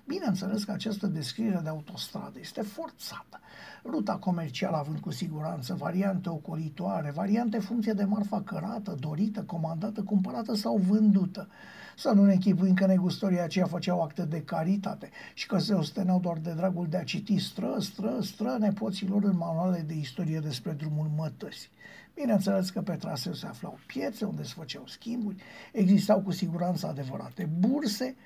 Bineînțeles 0.06 0.64
că 0.64 0.72
această 0.72 1.06
descriere 1.06 1.60
de 1.62 1.68
autostradă 1.68 2.38
este 2.40 2.62
forțată. 2.62 3.40
Ruta 3.84 4.16
comercială 4.16 4.76
având 4.76 4.98
cu 4.98 5.10
siguranță 5.10 5.74
variante 5.74 6.28
ocolitoare, 6.28 7.10
variante 7.10 7.58
funcție 7.58 7.92
de 7.92 8.04
marfa 8.04 8.42
cărată, 8.42 8.96
dorită, 9.00 9.42
comandată, 9.42 10.02
cumpărată 10.02 10.54
sau 10.54 10.76
vândută. 10.76 11.48
Să 11.96 12.10
nu 12.10 12.24
ne 12.24 12.32
închipuim 12.32 12.74
că 12.74 12.86
negustorii 12.86 13.40
aceia 13.40 13.66
făceau 13.66 14.02
acte 14.02 14.24
de 14.24 14.42
caritate 14.42 15.10
și 15.34 15.46
că 15.46 15.58
se 15.58 15.74
osteneau 15.74 16.20
doar 16.20 16.38
de 16.38 16.52
dragul 16.52 16.86
de 16.88 16.96
a 16.96 17.04
citi 17.04 17.38
stră, 17.38 17.76
stră, 17.78 18.18
stră 18.20 18.56
nepoților 18.58 19.22
în 19.24 19.36
manuale 19.36 19.84
de 19.86 19.94
istorie 19.94 20.38
despre 20.38 20.72
drumul 20.72 21.10
mătăsii. 21.16 21.68
Bineînțeles 22.14 22.70
că 22.70 22.80
pe 22.80 22.94
traseu 22.94 23.32
se 23.32 23.46
aflau 23.46 23.78
piețe 23.86 24.24
unde 24.24 24.42
se 24.42 24.52
făceau 24.56 24.86
schimburi, 24.86 25.36
existau 25.72 26.20
cu 26.20 26.30
siguranță 26.30 26.86
adevărate 26.86 27.48
burse, 27.58 28.16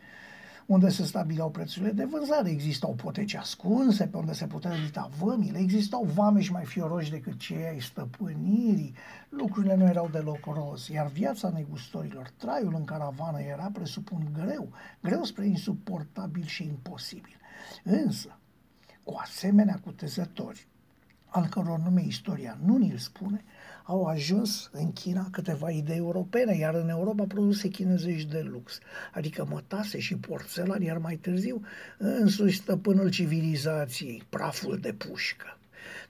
unde 0.68 0.88
se 0.88 1.04
stabilau 1.04 1.50
prețurile 1.50 1.90
de 1.90 2.04
vânzare, 2.04 2.50
existau 2.50 2.94
poteci 2.94 3.34
ascunse 3.34 4.06
pe 4.06 4.16
unde 4.16 4.32
se 4.32 4.46
putea 4.46 4.74
evita 4.74 5.10
vămile, 5.18 5.58
existau 5.58 6.04
vame 6.04 6.40
și 6.40 6.52
mai 6.52 6.64
fioroși 6.64 7.10
decât 7.10 7.38
cei 7.38 7.66
ai 7.66 7.80
stăpânirii, 7.80 8.94
lucrurile 9.28 9.74
nu 9.74 9.84
erau 9.84 10.08
deloc 10.12 10.44
roz, 10.44 10.88
iar 10.88 11.06
viața 11.06 11.48
negustorilor, 11.48 12.30
traiul 12.36 12.74
în 12.74 12.84
caravană 12.84 13.40
era, 13.40 13.70
presupun, 13.72 14.28
greu, 14.32 14.68
greu 15.02 15.24
spre 15.24 15.46
insuportabil 15.46 16.44
și 16.44 16.64
imposibil. 16.64 17.36
Însă, 17.84 18.38
cu 19.02 19.14
asemenea 19.18 19.80
cutezători, 19.84 20.66
al 21.26 21.46
căror 21.46 21.78
nume 21.78 22.02
istoria 22.02 22.58
nu 22.64 22.76
ni-l 22.76 22.98
spune, 22.98 23.44
au 23.88 24.04
ajuns 24.04 24.70
în 24.72 24.92
China 24.92 25.28
câteva 25.30 25.70
idei 25.70 25.96
europene, 25.96 26.56
iar 26.56 26.74
în 26.74 26.88
Europa 26.88 27.24
produse 27.28 27.68
chinezești 27.68 28.28
de 28.28 28.40
lux, 28.40 28.78
adică 29.12 29.46
mătase 29.50 29.98
și 29.98 30.16
porțelan, 30.16 30.82
iar 30.82 30.98
mai 30.98 31.16
târziu 31.16 31.60
însuși 31.98 32.56
stăpânul 32.56 33.10
civilizației, 33.10 34.22
praful 34.28 34.78
de 34.78 34.92
pușcă. 34.92 35.58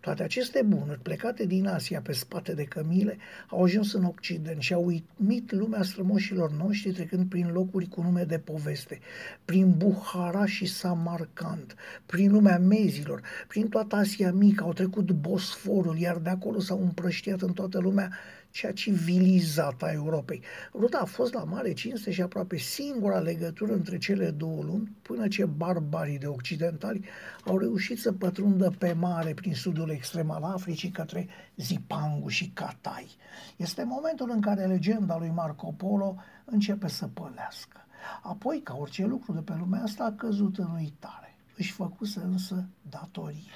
Toate 0.01 0.23
aceste 0.23 0.63
bunuri, 0.63 1.01
plecate 1.01 1.47
din 1.47 1.67
Asia 1.67 2.01
pe 2.01 2.13
spate 2.13 2.55
de 2.55 2.65
cămile, 2.65 3.19
au 3.49 3.63
ajuns 3.63 3.93
în 3.93 4.05
Occident 4.05 4.61
și 4.61 4.73
au 4.73 4.85
uitmit 4.85 5.53
lumea 5.53 5.83
strămoșilor 5.83 6.51
noștri 6.51 6.93
trecând 6.93 7.29
prin 7.29 7.51
locuri 7.53 7.87
cu 7.87 8.03
nume 8.03 8.25
de 8.25 8.39
poveste, 8.39 8.99
prin 9.45 9.75
Buhara 9.77 10.47
și 10.47 10.67
Samarkand, 10.67 11.75
prin 12.07 12.33
lumea 12.33 12.59
mezilor, 12.59 13.23
prin 13.49 13.69
toată 13.69 13.97
Asia 13.97 14.33
Mică, 14.33 14.65
au 14.65 14.73
trecut 14.73 15.11
Bosforul, 15.11 15.99
iar 15.99 16.17
de 16.17 16.31
acolo 16.31 16.61
s-au 16.61 16.83
împrăștiat 16.83 17.41
în 17.41 17.53
toată 17.53 17.79
lumea 17.79 18.11
cea 18.51 18.73
civilizată 18.73 19.85
a 19.85 19.93
Europei. 19.93 20.43
Ruta 20.73 20.99
a 20.99 21.05
fost 21.05 21.33
la 21.33 21.45
mare 21.45 21.73
cinste 21.73 22.11
și 22.11 22.23
aproape 22.23 22.57
singura 22.57 23.19
legătură 23.19 23.73
între 23.73 23.99
cele 23.99 24.31
două 24.31 24.63
lumi, 24.63 24.97
până 25.03 25.29
ce 25.29 25.45
barbarii 25.45 26.19
de 26.19 26.27
occidentali 26.27 27.05
au 27.45 27.59
reușit 27.59 28.01
să 28.01 28.13
pătrundă 28.13 28.75
pe 28.79 28.93
mare 28.93 29.35
prin 29.35 29.55
sudul 29.55 29.91
extrem 29.91 30.31
al 30.31 30.43
Africii 30.43 30.91
către 30.91 31.29
Zipangu 31.57 32.29
și 32.29 32.51
Catai. 32.55 33.17
Este 33.57 33.85
momentul 33.85 34.31
în 34.31 34.41
care 34.41 34.67
legenda 34.67 35.19
lui 35.19 35.31
Marco 35.31 35.75
Polo 35.77 36.17
începe 36.45 36.89
să 36.89 37.07
pălească. 37.07 37.77
Apoi, 38.23 38.61
ca 38.65 38.77
orice 38.77 39.07
lucru 39.07 39.33
de 39.33 39.41
pe 39.41 39.55
lumea 39.59 39.83
asta, 39.83 40.05
a 40.05 40.13
căzut 40.13 40.59
în 40.59 40.71
uitare. 40.71 41.37
Își 41.57 41.73
făcuse 41.73 42.21
însă 42.21 42.69
datoria. 42.89 43.53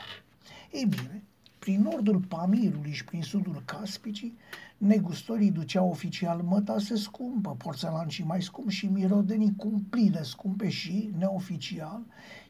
Ei 0.73 0.87
bine, 0.89 1.23
prin 1.63 1.83
nordul 1.83 2.21
Pamirului 2.29 2.93
și 2.93 3.05
prin 3.05 3.23
sudul 3.23 3.63
Caspicii, 3.65 4.37
negustorii 4.79 5.51
duceau 5.51 5.89
oficial 5.89 6.41
mătase 6.41 6.97
scumpă, 6.97 7.55
porțelan 7.59 8.09
și 8.09 8.25
mai 8.25 8.43
scump 8.43 8.69
și 8.69 8.87
mirodenii 8.87 9.55
cumplite 9.57 10.23
scumpe 10.23 10.69
și, 10.69 11.11
neoficial, 11.19 12.03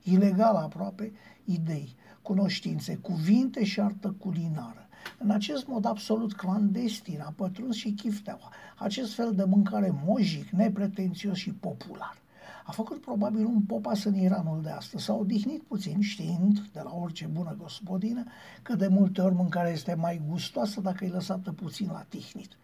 ilegal 0.03 0.55
aproape, 0.55 1.13
idei, 1.45 1.95
cunoștințe, 2.23 2.97
cuvinte 2.97 3.65
și 3.65 3.81
artă 3.81 4.15
culinară. 4.19 4.89
În 5.19 5.31
acest 5.31 5.67
mod 5.67 5.85
absolut 5.85 6.35
clandestin 6.35 7.21
a 7.21 7.33
pătruns 7.37 7.77
și 7.77 7.93
chifteaua, 7.93 8.53
acest 8.77 9.15
fel 9.15 9.33
de 9.35 9.45
mâncare 9.45 9.95
mojic, 10.05 10.49
nepretențios 10.49 11.37
și 11.37 11.51
popular. 11.51 12.22
A 12.65 12.73
făcut 12.73 13.01
probabil 13.01 13.45
un 13.45 13.61
popas 13.61 14.05
în 14.05 14.15
Iranul 14.15 14.63
de 14.63 14.71
astăzi. 14.71 15.05
S-a 15.05 15.15
odihnit 15.15 15.63
puțin 15.63 16.01
știind 16.01 16.59
de 16.73 16.81
la 16.85 16.95
orice 16.95 17.27
bună 17.27 17.57
gospodină 17.59 18.25
că 18.63 18.75
de 18.75 18.87
multe 18.89 19.21
ori 19.21 19.35
mâncarea 19.35 19.71
este 19.71 19.95
mai 19.95 20.23
gustoasă 20.29 20.81
dacă 20.81 21.05
e 21.05 21.09
lăsată 21.09 21.53
puțin 21.53 21.89
la 21.93 22.05
tihnit. 22.09 22.57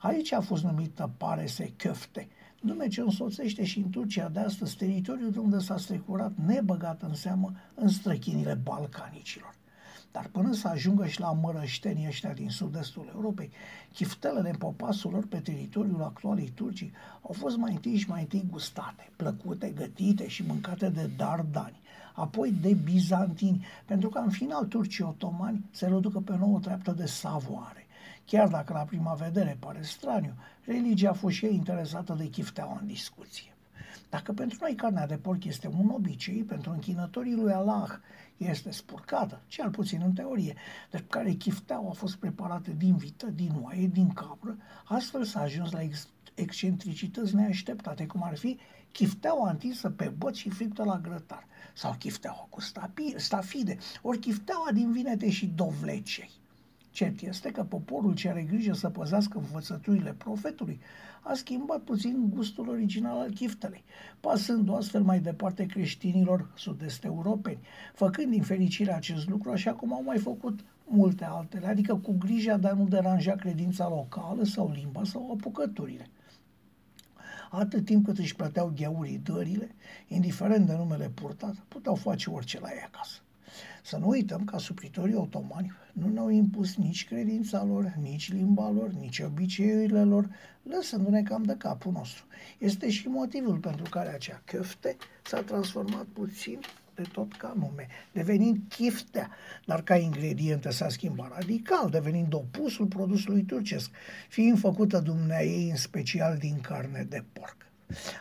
Aici 0.00 0.32
a 0.32 0.40
fost 0.40 0.62
numită 0.62 1.10
parese 1.16 1.74
köfte, 1.76 2.28
nume 2.60 2.88
ce 2.88 3.00
însoțește 3.00 3.64
și 3.64 3.78
în 3.78 3.90
Turcia 3.90 4.28
de 4.28 4.40
astăzi 4.40 4.76
teritoriul 4.76 5.30
de 5.30 5.38
unde 5.38 5.58
s-a 5.58 5.76
strecurat 5.76 6.32
nebăgat 6.46 7.02
în 7.02 7.14
seamă 7.14 7.52
în 7.74 7.88
străchinile 7.88 8.54
balcanicilor. 8.54 9.59
Dar 10.12 10.28
până 10.32 10.52
să 10.52 10.68
ajungă 10.68 11.06
și 11.06 11.20
la 11.20 11.32
mărăștenii 11.32 12.06
ăștia 12.06 12.32
din 12.32 12.48
sud-estul 12.48 13.10
Europei, 13.14 13.50
chiftelele 13.92 14.48
în 14.48 14.56
popasul 14.56 15.10
lor 15.10 15.26
pe 15.26 15.38
teritoriul 15.38 16.02
actualei 16.02 16.52
Turcii 16.54 16.92
au 17.22 17.32
fost 17.32 17.56
mai 17.56 17.72
întâi 17.72 17.96
și 17.96 18.08
mai 18.08 18.20
întâi 18.20 18.46
gustate, 18.50 19.10
plăcute, 19.16 19.70
gătite 19.70 20.28
și 20.28 20.46
mâncate 20.46 20.88
de 20.88 21.10
dardani. 21.16 21.80
apoi 22.14 22.52
de 22.52 22.74
bizantini, 22.74 23.64
pentru 23.84 24.08
că 24.08 24.18
în 24.18 24.30
final 24.30 24.64
turcii 24.64 25.04
otomani 25.04 25.64
se 25.70 25.86
reducă 25.86 26.20
pe 26.20 26.36
nouă 26.36 26.58
treaptă 26.58 26.92
de 26.92 27.06
savoare. 27.06 27.86
Chiar 28.24 28.48
dacă 28.48 28.72
la 28.72 28.80
prima 28.80 29.14
vedere 29.14 29.56
pare 29.60 29.82
straniu, 29.82 30.34
religia 30.64 31.10
a 31.10 31.12
fost 31.12 31.34
și 31.34 31.44
ei 31.44 31.54
interesată 31.54 32.14
de 32.14 32.28
chifteaua 32.28 32.78
în 32.80 32.86
discuție. 32.86 33.54
Dacă 34.08 34.32
pentru 34.32 34.58
noi 34.60 34.74
carnea 34.74 35.06
de 35.06 35.16
porc 35.16 35.44
este 35.44 35.70
un 35.78 35.88
obicei, 35.88 36.42
pentru 36.42 36.70
închinătorii 36.70 37.34
lui 37.34 37.52
Allah 37.52 37.90
este 38.36 38.70
spurcată, 38.70 39.40
cel 39.46 39.70
puțin 39.70 40.00
în 40.04 40.12
teorie, 40.12 40.54
de 40.90 41.04
care 41.08 41.32
chifteaua 41.32 41.88
a 41.90 41.92
fost 41.92 42.16
preparată 42.16 42.70
din 42.70 42.96
vită, 42.96 43.26
din 43.26 43.52
oaie, 43.62 43.86
din 43.86 44.12
capră, 44.12 44.56
astfel 44.84 45.24
s-a 45.24 45.40
ajuns 45.40 45.70
la 45.70 45.82
ex- 45.82 46.08
excentricități 46.34 47.34
neașteptate, 47.34 48.06
cum 48.06 48.22
ar 48.22 48.36
fi 48.36 48.58
chifteaua 48.92 49.50
întinsă 49.50 49.90
pe 49.90 50.12
băt 50.18 50.34
și 50.34 50.50
friptă 50.50 50.84
la 50.84 50.98
grătar, 50.98 51.46
sau 51.74 51.94
chifteaua 51.98 52.46
cu 52.50 52.60
stafide, 53.16 53.78
ori 54.02 54.18
chifteaua 54.18 54.72
din 54.72 54.92
vinete 54.92 55.30
și 55.30 55.46
dovlecei. 55.46 56.30
Cert 56.90 57.20
este 57.20 57.50
că 57.50 57.64
poporul 57.64 58.14
ce 58.14 58.28
are 58.28 58.42
grijă 58.42 58.72
să 58.72 58.90
păzească 58.90 59.38
învățăturile 59.38 60.12
profetului 60.12 60.80
a 61.20 61.34
schimbat 61.34 61.80
puțin 61.80 62.30
gustul 62.34 62.68
original 62.68 63.18
al 63.18 63.30
chiftelei, 63.30 63.84
pasând 64.20 64.74
astfel 64.74 65.02
mai 65.02 65.20
departe 65.20 65.66
creștinilor 65.66 66.50
sud-est 66.54 67.04
europeni, 67.04 67.60
făcând 67.94 68.30
din 68.30 68.42
fericire 68.42 68.92
acest 68.92 69.28
lucru 69.28 69.50
așa 69.50 69.72
cum 69.72 69.92
au 69.92 70.02
mai 70.02 70.18
făcut 70.18 70.60
multe 70.86 71.24
altele, 71.24 71.66
adică 71.66 71.96
cu 71.96 72.16
grija 72.18 72.56
de 72.56 72.68
a 72.68 72.72
nu 72.72 72.88
deranja 72.88 73.34
credința 73.34 73.88
locală 73.88 74.44
sau 74.44 74.70
limba 74.74 75.04
sau 75.04 75.30
apucăturile. 75.32 76.08
Atât 77.50 77.84
timp 77.84 78.04
cât 78.04 78.18
își 78.18 78.36
plăteau 78.36 78.72
gheurii 78.76 79.18
dările, 79.18 79.74
indiferent 80.08 80.66
de 80.66 80.76
numele 80.76 81.08
purtat, 81.08 81.54
puteau 81.68 81.94
face 81.94 82.30
orice 82.30 82.60
la 82.60 82.68
ei 82.68 82.82
acasă. 82.86 83.20
Să 83.82 83.96
nu 83.96 84.08
uităm 84.08 84.44
că 84.44 84.58
supritorii 84.58 85.14
otomani 85.14 85.72
nu 85.92 86.08
ne-au 86.08 86.28
impus 86.28 86.76
nici 86.76 87.06
credința 87.06 87.64
lor, 87.64 87.94
nici 88.00 88.32
limba 88.32 88.70
lor, 88.70 88.90
nici 88.90 89.18
obiceiurile 89.18 90.04
lor, 90.04 90.28
lăsându-ne 90.62 91.22
cam 91.22 91.42
de 91.42 91.54
capul 91.58 91.92
nostru. 91.92 92.24
Este 92.58 92.90
și 92.90 93.08
motivul 93.08 93.58
pentru 93.58 93.84
care 93.90 94.08
acea 94.08 94.42
căfte 94.44 94.96
s-a 95.22 95.42
transformat 95.42 96.04
puțin 96.04 96.58
de 96.94 97.02
tot 97.12 97.36
ca 97.36 97.54
nume, 97.56 97.86
devenind 98.12 98.58
chiftea, 98.68 99.30
dar 99.66 99.82
ca 99.82 99.96
ingredientă 99.96 100.70
s-a 100.70 100.88
schimbat 100.88 101.32
radical, 101.34 101.90
devenind 101.90 102.34
opusul 102.34 102.86
produsului 102.86 103.42
turcesc, 103.42 103.90
fiind 104.28 104.58
făcută 104.58 104.98
dumneai 104.98 105.70
în 105.70 105.76
special 105.76 106.36
din 106.36 106.60
carne 106.60 107.06
de 107.08 107.24
porc. 107.32 107.69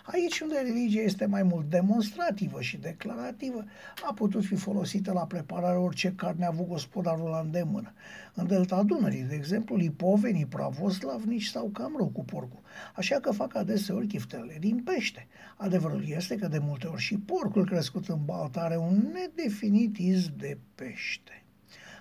Aici 0.04 0.40
unde 0.40 0.60
religia 0.60 1.02
este 1.02 1.26
mai 1.26 1.44
mult 1.44 1.70
demonstrativă 1.70 2.62
și 2.62 2.78
declarativă, 2.78 3.66
a 4.10 4.14
putut 4.14 4.46
fi 4.46 4.56
folosită 4.56 5.12
la 5.12 5.26
prepararea 5.26 5.80
orice 5.80 6.14
carne 6.16 6.46
a 6.46 6.48
avut 6.48 6.68
gospodarul 6.68 7.30
la 7.30 7.40
îndemână. 7.40 7.94
În 8.34 8.48
delta 8.48 8.84
Dunării, 8.84 9.24
de 9.24 9.36
exemplu, 9.36 9.76
lipovenii, 9.76 10.46
pravoslavnici 10.46 11.46
sau 11.46 11.70
cam 11.70 11.94
rău 11.98 12.08
cu 12.08 12.26
porcul, 12.26 12.60
așa 12.96 13.20
că 13.20 13.32
fac 13.32 13.56
adeseori 13.56 14.08
chiftele 14.08 14.58
din 14.60 14.84
pește. 14.84 15.28
Adevărul 15.58 16.04
este 16.08 16.36
că 16.36 16.48
de 16.48 16.58
multe 16.58 16.88
ori 16.88 17.02
și 17.02 17.18
porcul 17.18 17.66
crescut 17.66 18.08
în 18.08 18.26
baltă 18.26 18.60
are 18.60 18.78
un 18.78 19.12
nedefinit 19.14 19.98
iz 19.98 20.30
de 20.38 20.58
pește. 20.76 21.44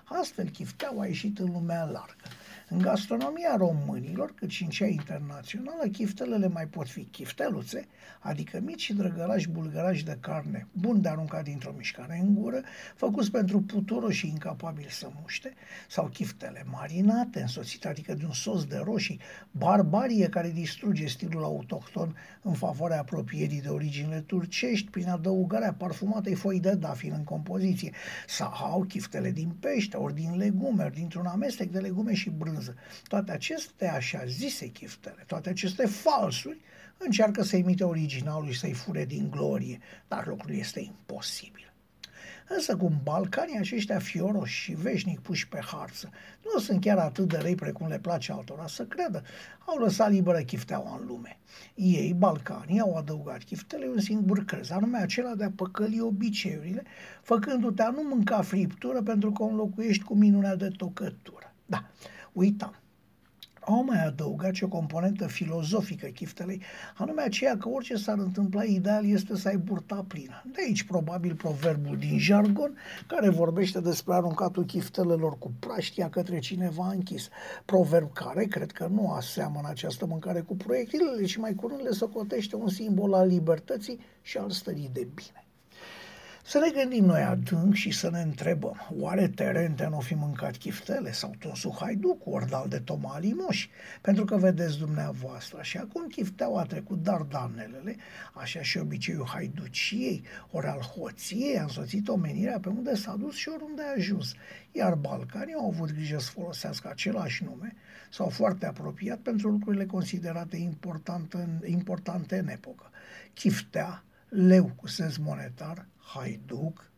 Astfel, 0.04 0.48
chifteaua 0.48 1.02
a 1.02 1.06
ieșit 1.06 1.38
în 1.38 1.50
lumea 1.50 1.84
largă. 1.84 2.14
În 2.70 2.78
gastronomia 2.78 3.56
românilor, 3.56 4.34
cât 4.34 4.50
și 4.50 4.62
în 4.62 4.68
cea 4.68 4.87
internațională, 4.87 5.87
chiftelele 5.92 6.48
mai 6.48 6.66
pot 6.66 6.88
fi 6.88 7.04
chifteluțe, 7.04 7.87
adică 8.20 8.60
mici 8.64 8.80
și 8.80 8.94
drăgălași 8.94 9.48
bulgărași 9.48 10.04
de 10.04 10.16
carne, 10.20 10.66
bun 10.72 11.00
de 11.00 11.08
aruncat 11.08 11.44
dintr-o 11.44 11.75
mișcare 11.76 12.18
în 12.22 12.34
gură, 12.34 12.60
făcuți 12.94 13.30
pentru 13.30 13.60
puturo 13.60 14.10
și 14.10 14.28
incapabili 14.28 14.90
să 14.90 15.08
muște, 15.20 15.54
sau 15.88 16.06
chiftele 16.06 16.64
marinate, 16.70 17.40
însoțite, 17.40 17.88
adică 17.88 18.14
de 18.14 18.25
un 18.25 18.32
sos 18.32 18.64
de 18.64 18.80
roșii, 18.84 19.20
barbarie 19.50 20.28
care 20.28 20.50
distruge 20.50 21.06
stilul 21.06 21.44
autohton 21.44 22.16
în 22.42 22.52
favoarea 22.52 22.98
apropierii 22.98 23.60
de 23.60 23.68
originile 23.68 24.20
turcești 24.20 24.90
prin 24.90 25.08
adăugarea 25.08 25.72
parfumatei 25.72 26.34
foi 26.34 26.60
de 26.60 26.75
dafin 26.75 27.12
în 27.16 27.25
compoziție, 27.25 27.92
sau 28.26 28.84
chiftele 28.88 29.30
din 29.30 29.48
pește, 29.60 29.96
ori 29.96 30.14
din 30.14 30.37
legume, 30.37 30.84
ori 30.84 30.94
dintr-un 30.94 31.26
amestec 31.26 31.70
de 31.70 31.78
legume 31.78 32.14
și 32.14 32.30
brânză 32.30 32.56
prânză. 32.58 32.74
Toate 33.08 33.32
aceste 33.32 33.86
așa 33.86 34.24
zise 34.26 34.66
chiftele, 34.66 35.24
toate 35.26 35.48
aceste 35.48 35.86
falsuri, 35.86 36.58
încearcă 36.98 37.42
să 37.42 37.56
imite 37.56 37.84
originalul 37.84 38.50
și 38.50 38.58
să-i 38.58 38.72
fure 38.72 39.04
din 39.04 39.30
glorie, 39.30 39.78
dar 40.08 40.26
lucrul 40.26 40.54
este 40.54 40.80
imposibil. 40.80 41.72
Însă 42.48 42.76
cum 42.76 43.00
balcanii 43.02 43.58
aceștia 43.58 43.98
fioroși 43.98 44.62
și 44.62 44.72
veșnic 44.72 45.20
puși 45.20 45.48
pe 45.48 45.60
harță 45.64 46.10
nu 46.52 46.60
sunt 46.60 46.80
chiar 46.80 46.98
atât 46.98 47.28
de 47.28 47.36
răi 47.36 47.54
precum 47.54 47.86
le 47.88 47.98
place 47.98 48.32
altora 48.32 48.66
să 48.66 48.84
credă, 48.84 49.22
au 49.66 49.78
lăsat 49.78 50.10
liberă 50.10 50.40
chifteaua 50.40 50.98
în 51.00 51.06
lume. 51.06 51.38
Ei, 51.74 52.14
balcanii, 52.14 52.80
au 52.80 52.96
adăugat 52.96 53.42
chiftele 53.42 53.86
un 53.86 54.00
singur 54.00 54.44
crez, 54.44 54.70
anume 54.70 54.98
acela 54.98 55.35
de 55.35 55.44
a 55.44 55.50
păcăli 55.50 56.00
obiceiurile, 56.00 56.83
făcându-te 57.22 57.83
a 57.83 57.90
nu 57.90 58.02
mânca 58.02 58.42
friptură 58.42 59.02
pentru 59.02 59.33
că 59.33 59.42
o 59.42 59.46
înlocuiești 59.46 60.04
cu 60.04 60.14
minunea 60.14 60.56
de 60.56 60.68
tocătură. 60.68 61.52
Da, 61.66 61.90
uitam. 62.38 62.74
Au 63.61 63.85
mai 63.85 64.05
adăugat 64.05 64.55
și 64.55 64.64
o 64.64 64.68
componentă 64.68 65.27
filozofică 65.27 66.07
chiftelei, 66.07 66.62
anume 66.96 67.22
aceea 67.22 67.57
că 67.57 67.68
orice 67.68 67.96
s-ar 67.96 68.18
întâmpla, 68.18 68.64
ideal 68.64 69.07
este 69.07 69.37
să 69.37 69.48
ai 69.48 69.57
burta 69.57 70.05
plină. 70.09 70.42
De 70.53 70.61
aici 70.66 70.83
probabil 70.83 71.35
proverbul 71.35 71.96
din 71.96 72.18
jargon, 72.18 72.77
care 73.07 73.29
vorbește 73.29 73.81
despre 73.81 74.14
aruncatul 74.14 74.64
chiftelelor 74.64 75.38
cu 75.38 75.53
praștia 75.59 76.11
către 76.11 76.38
cineva 76.38 76.88
închis. 76.88 77.29
Proverb 77.64 78.12
care 78.12 78.44
cred 78.44 78.72
că 78.72 78.87
nu 78.87 79.11
aseamănă 79.12 79.68
această 79.68 80.07
mâncare 80.07 80.40
cu 80.40 80.57
proiectilele, 80.57 81.24
ci 81.24 81.37
mai 81.37 81.55
curând 81.55 81.81
le 81.83 81.90
socotește 81.90 82.57
un 82.57 82.68
simbol 82.68 83.14
al 83.14 83.27
libertății 83.27 84.01
și 84.22 84.38
al 84.38 84.51
stării 84.51 84.90
de 84.92 85.09
bine. 85.14 85.47
Să 86.48 86.58
ne 86.58 86.80
gândim 86.80 87.04
noi 87.04 87.22
adânc 87.22 87.74
și 87.74 87.90
să 87.90 88.11
ne 88.11 88.20
întrebăm, 88.20 88.88
oare 88.90 89.28
Terente 89.28 89.87
nu 89.87 90.00
fi 90.00 90.14
mâncat 90.14 90.56
chiftele 90.56 91.12
sau 91.12 91.34
Tosu 91.38 91.76
Haiduc, 91.80 92.26
ori 92.26 92.48
dal 92.48 92.68
de 92.68 92.78
tomali 92.78 93.32
moși? 93.32 93.70
Pentru 94.00 94.24
că 94.24 94.37
vedeți 94.37 94.78
dumneavoastră, 94.78 95.62
și 95.62 95.76
acum 95.76 96.06
chifteau 96.06 96.56
a 96.56 96.62
trecut 96.62 97.02
dardanelele, 97.02 97.96
așa 98.34 98.62
și 98.62 98.78
obiceiul 98.78 99.26
haiduciei, 99.26 100.22
ori 100.50 100.66
al 100.66 100.80
hoției 100.80 101.58
a 101.58 101.62
însoțit 101.62 102.08
omenirea 102.08 102.58
pe 102.61 102.68
unde 102.68 102.94
s-a 102.94 103.16
dus 103.18 103.34
și 103.34 103.48
oriunde 103.48 103.82
a 103.82 103.92
ajuns. 103.96 104.34
Iar 104.72 104.94
Balcanii 104.94 105.54
au 105.54 105.66
avut 105.66 105.92
grijă 105.92 106.18
să 106.18 106.30
folosească 106.30 106.88
același 106.88 107.44
nume 107.44 107.74
sau 108.11 108.28
foarte 108.28 108.66
apropiat 108.66 109.18
pentru 109.18 109.48
lucrurile 109.48 109.87
considerate 109.87 110.56
importante 110.56 111.37
în, 111.37 111.70
importante 111.70 112.38
în 112.38 112.48
epocă. 112.48 112.90
Chiftea, 113.34 114.02
leu 114.28 114.72
cu 114.76 114.87
sens 114.87 115.16
monetar, 115.16 115.87
haiduc. 116.14 116.90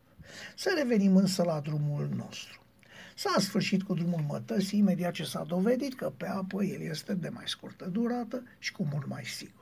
Să 0.55 0.73
revenim 0.77 1.15
însă 1.15 1.43
la 1.43 1.59
drumul 1.59 2.09
nostru. 2.15 2.61
S-a 3.15 3.39
sfârșit 3.39 3.83
cu 3.83 3.93
drumul 3.93 4.23
mătăsii 4.27 4.79
imediat 4.79 5.13
ce 5.13 5.23
s-a 5.23 5.43
dovedit 5.43 5.95
că 5.95 6.13
pe 6.17 6.27
apă 6.27 6.63
el 6.63 6.81
este 6.81 7.13
de 7.13 7.29
mai 7.29 7.43
scurtă 7.47 7.85
durată 7.85 8.43
și 8.59 8.71
cu 8.71 8.87
mult 8.91 9.07
mai 9.07 9.23
sigur. 9.25 9.60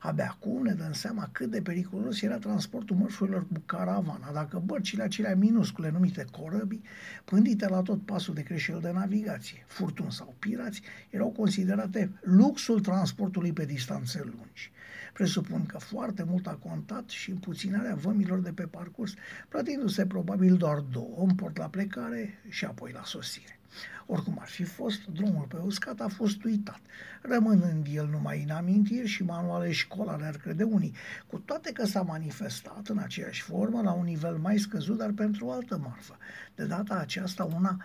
Abia 0.00 0.28
acum 0.28 0.62
ne 0.62 0.72
dăm 0.72 0.92
seama 0.92 1.28
cât 1.32 1.50
de 1.50 1.62
periculos 1.62 2.22
era 2.22 2.38
transportul 2.38 2.96
mărfurilor 2.96 3.46
cu 3.46 3.62
caravana, 3.66 4.30
dacă 4.32 4.62
bărcile 4.64 5.02
acelea 5.02 5.36
minuscule 5.36 5.90
numite 5.90 6.24
corăbii, 6.30 6.82
pândite 7.24 7.68
la 7.68 7.82
tot 7.82 8.02
pasul 8.04 8.34
de 8.34 8.42
creșel 8.42 8.80
de 8.80 8.90
navigație, 8.90 9.64
furtuni 9.66 10.12
sau 10.12 10.34
pirați, 10.38 10.82
erau 11.10 11.28
considerate 11.28 12.12
luxul 12.20 12.80
transportului 12.80 13.52
pe 13.52 13.64
distanțe 13.64 14.20
lungi. 14.24 14.72
Presupun 15.12 15.66
că 15.66 15.78
foarte 15.78 16.22
mult 16.22 16.46
a 16.46 16.58
contat 16.62 17.08
și 17.08 17.30
împuținarea 17.30 17.94
vămilor 17.94 18.38
de 18.38 18.52
pe 18.52 18.62
parcurs, 18.62 19.14
plătindu-se 19.48 20.06
probabil 20.06 20.56
doar 20.56 20.78
două, 20.78 21.14
un 21.16 21.34
port 21.34 21.56
la 21.56 21.68
plecare 21.68 22.38
și 22.48 22.64
apoi 22.64 22.92
la 22.92 23.02
sosire. 23.04 23.59
Oricum 24.06 24.38
ar 24.40 24.48
fi 24.48 24.64
fost, 24.64 25.06
drumul 25.06 25.44
pe 25.48 25.56
uscat 25.56 26.00
a 26.00 26.08
fost 26.08 26.44
uitat, 26.44 26.80
rămânând 27.22 27.86
el 27.92 28.06
numai 28.06 28.42
în 28.42 28.50
amintiri 28.50 29.06
și 29.06 29.22
manuale 29.22 29.72
școlare, 29.72 30.24
ar 30.24 30.36
crede 30.36 30.62
unii, 30.62 30.94
cu 31.26 31.38
toate 31.38 31.72
că 31.72 31.86
s-a 31.86 32.02
manifestat 32.02 32.88
în 32.88 32.98
aceeași 32.98 33.42
formă, 33.42 33.82
la 33.82 33.92
un 33.92 34.04
nivel 34.04 34.36
mai 34.36 34.58
scăzut, 34.58 34.98
dar 34.98 35.10
pentru 35.10 35.46
o 35.46 35.52
altă 35.52 35.78
marfă. 35.78 36.18
De 36.54 36.64
data 36.64 36.94
aceasta 36.94 37.44
una 37.44 37.84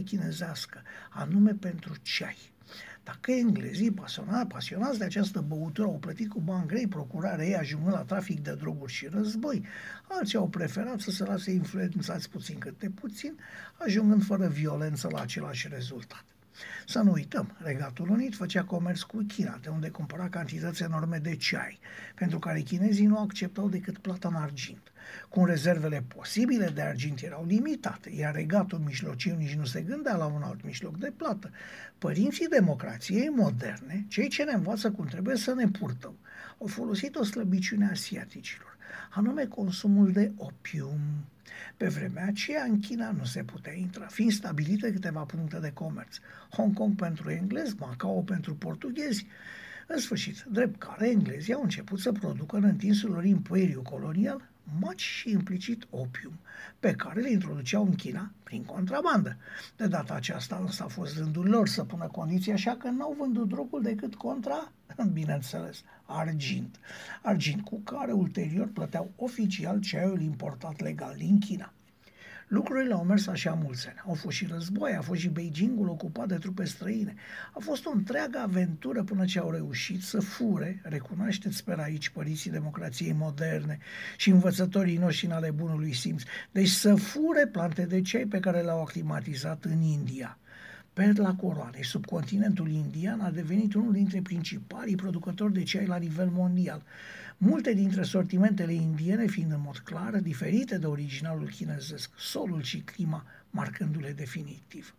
100% 0.00 0.04
chinezească, 0.04 0.82
anume 1.10 1.52
pentru 1.52 1.94
ceai. 2.02 2.53
Dacă 3.04 3.32
englezii 3.32 3.90
pasionați, 3.90 4.46
pasionați 4.46 4.98
de 4.98 5.04
această 5.04 5.40
băutură 5.40 5.88
au 5.88 5.98
plătit 5.98 6.28
cu 6.28 6.40
bani 6.40 6.66
grei 6.66 6.86
procurarea 6.86 7.46
ei 7.46 7.56
ajungând 7.56 7.94
la 7.94 8.02
trafic 8.02 8.40
de 8.40 8.54
droguri 8.54 8.92
și 8.92 9.06
război, 9.06 9.64
alții 10.08 10.38
au 10.38 10.48
preferat 10.48 11.00
să 11.00 11.10
se 11.10 11.24
lase 11.24 11.50
influențați 11.50 12.30
puțin 12.30 12.58
câte 12.58 12.90
puțin, 12.90 13.38
ajungând 13.78 14.24
fără 14.24 14.48
violență 14.48 15.08
la 15.12 15.20
același 15.20 15.68
rezultat. 15.68 16.24
Să 16.86 16.98
nu 16.98 17.12
uităm, 17.12 17.56
Regatul 17.58 18.10
Unit 18.10 18.34
făcea 18.34 18.64
comerț 18.64 19.00
cu 19.00 19.24
China, 19.26 19.58
de 19.62 19.68
unde 19.68 19.88
cumpăra 19.88 20.28
cantități 20.28 20.82
enorme 20.82 21.18
de 21.18 21.36
ceai, 21.36 21.78
pentru 22.14 22.38
care 22.38 22.60
chinezii 22.60 23.06
nu 23.06 23.18
acceptau 23.18 23.68
decât 23.68 23.98
plata 23.98 24.28
în 24.28 24.34
argint. 24.34 24.92
Cum 25.28 25.44
rezervele 25.44 26.04
posibile 26.08 26.68
de 26.68 26.80
argint 26.80 27.22
erau 27.22 27.44
limitate, 27.46 28.10
iar 28.10 28.34
regatul 28.34 28.78
mijlociu 28.78 29.34
nici 29.36 29.54
nu 29.54 29.64
se 29.64 29.80
gândea 29.80 30.16
la 30.16 30.26
un 30.26 30.42
alt 30.42 30.64
mijloc 30.64 30.98
de 30.98 31.12
plată. 31.16 31.50
Părinții 31.98 32.48
democrației 32.48 33.28
moderne, 33.28 34.04
cei 34.08 34.28
ce 34.28 34.42
ne 34.42 34.52
învață 34.52 34.90
cum 34.90 35.06
trebuie 35.06 35.36
să 35.36 35.54
ne 35.54 35.68
purtăm, 35.68 36.14
au 36.60 36.66
folosit 36.66 37.16
o 37.16 37.24
slăbiciune 37.24 37.88
asiaticilor, 37.90 38.76
anume 39.10 39.44
consumul 39.44 40.12
de 40.12 40.32
opium. 40.36 41.00
Pe 41.76 41.88
vremea 41.88 42.24
aceea, 42.26 42.62
în 42.62 42.80
China 42.80 43.10
nu 43.10 43.24
se 43.24 43.42
putea 43.42 43.72
intra, 43.72 44.06
fiind 44.06 44.32
stabilite 44.32 44.92
câteva 44.92 45.20
puncte 45.20 45.58
de 45.58 45.70
comerț. 45.72 46.16
Hong 46.50 46.74
Kong 46.74 46.94
pentru 46.94 47.30
englezi, 47.30 47.74
Macao 47.78 48.22
pentru 48.22 48.54
portughezi. 48.54 49.26
În 49.86 49.98
sfârșit, 49.98 50.42
drept 50.42 50.78
care 50.78 51.10
englezii 51.10 51.54
au 51.54 51.62
început 51.62 51.98
să 51.98 52.12
producă 52.12 52.56
în 52.56 52.64
întinsul 52.64 53.10
lor 53.10 53.24
imperiu 53.24 53.82
colonial 53.82 54.52
maci 54.80 55.00
și 55.00 55.30
implicit 55.30 55.86
opium, 55.90 56.32
pe 56.80 56.92
care 56.92 57.20
le 57.20 57.30
introduceau 57.30 57.84
în 57.84 57.94
China 57.94 58.30
prin 58.42 58.64
contrabandă. 58.64 59.36
De 59.76 59.86
data 59.86 60.14
aceasta 60.14 60.56
însă 60.56 60.82
a 60.82 60.88
fost 60.88 61.16
rândul 61.16 61.48
lor 61.48 61.68
să 61.68 61.84
pună 61.84 62.06
condiții 62.06 62.52
așa 62.52 62.76
că 62.76 62.88
n-au 62.88 63.16
vândut 63.18 63.48
drogul 63.48 63.82
decât 63.82 64.14
contra, 64.14 64.72
bineînțeles, 65.12 65.82
argint. 66.04 66.80
Argint 67.22 67.64
cu 67.64 67.80
care 67.80 68.12
ulterior 68.12 68.68
plăteau 68.68 69.12
oficial 69.16 69.80
ceaiul 69.80 70.20
importat 70.20 70.80
legal 70.80 71.14
din 71.16 71.38
China. 71.38 71.72
Lucrurile 72.48 72.94
au 72.94 73.04
mers 73.04 73.26
așa 73.26 73.58
mulți 73.62 73.88
ani. 73.88 74.02
Au 74.06 74.14
fost 74.14 74.36
și 74.36 74.46
război, 74.46 74.96
a 74.96 75.00
fost 75.00 75.20
și 75.20 75.28
Beijingul 75.28 75.88
ocupat 75.88 76.28
de 76.28 76.34
trupe 76.34 76.64
străine. 76.64 77.14
A 77.52 77.58
fost 77.60 77.86
o 77.86 77.90
întreagă 77.90 78.38
aventură 78.38 79.02
până 79.02 79.24
ce 79.24 79.38
au 79.38 79.50
reușit 79.50 80.02
să 80.02 80.20
fure, 80.20 80.80
recunoașteți, 80.82 81.56
sper 81.56 81.78
aici, 81.78 82.08
părinții 82.08 82.50
democrației 82.50 83.12
moderne 83.12 83.78
și 84.16 84.30
învățătorii 84.30 84.96
noștri 84.96 85.26
în 85.26 85.32
ale 85.32 85.50
bunului 85.50 85.92
simț, 85.92 86.22
deci 86.50 86.68
să 86.68 86.94
fure 86.94 87.46
plante 87.46 87.86
de 87.86 88.00
cei 88.00 88.26
pe 88.26 88.40
care 88.40 88.60
le-au 88.60 88.80
aclimatizat 88.80 89.64
în 89.64 89.80
India 89.80 90.38
perla 90.94 91.34
coroanei. 91.34 91.84
Subcontinentul 91.84 92.70
indian 92.70 93.20
a 93.20 93.30
devenit 93.30 93.74
unul 93.74 93.92
dintre 93.92 94.20
principalii 94.22 94.96
producători 94.96 95.52
de 95.52 95.62
ceai 95.62 95.86
la 95.86 95.96
nivel 95.96 96.28
mondial 96.28 96.82
multe 97.36 97.72
dintre 97.72 98.02
sortimentele 98.02 98.72
indiene 98.72 99.26
fiind 99.26 99.52
în 99.52 99.60
mod 99.64 99.78
clar 99.78 100.16
diferite 100.16 100.78
de 100.78 100.86
originalul 100.86 101.48
chinezesc, 101.48 102.10
solul 102.18 102.62
și 102.62 102.80
clima 102.80 103.24
marcându-le 103.50 104.12
definitiv. 104.12 104.94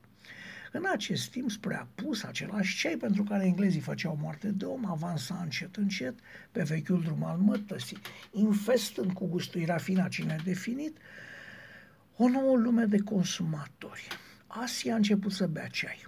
În 0.72 0.86
acest 0.92 1.32
timp, 1.32 1.52
spre 1.52 1.76
apus, 1.76 2.24
același 2.24 2.78
cei 2.78 2.98
pentru 2.98 3.24
care 3.24 3.46
englezii 3.46 3.80
făceau 3.80 4.18
moarte 4.22 4.48
de 4.48 4.66
om 4.66 4.86
avansa 4.86 5.40
încet, 5.44 5.76
încet 5.76 6.20
pe 6.52 6.64
vechiul 6.64 7.02
drum 7.02 7.24
al 7.24 7.38
mătăsii, 7.38 7.98
infestând 8.32 9.12
cu 9.12 9.28
gusturi 9.28 9.66
rafinat 9.66 10.12
și 10.12 10.24
nedefinit 10.24 10.98
o 12.18 12.28
nouă 12.28 12.58
lume 12.58 12.86
de 12.86 13.00
consumatori. 13.00 14.08
Asia 14.48 14.94
a 14.94 14.96
început 14.96 15.32
să 15.32 15.48
bea 15.48 15.68
ceai. 15.68 16.08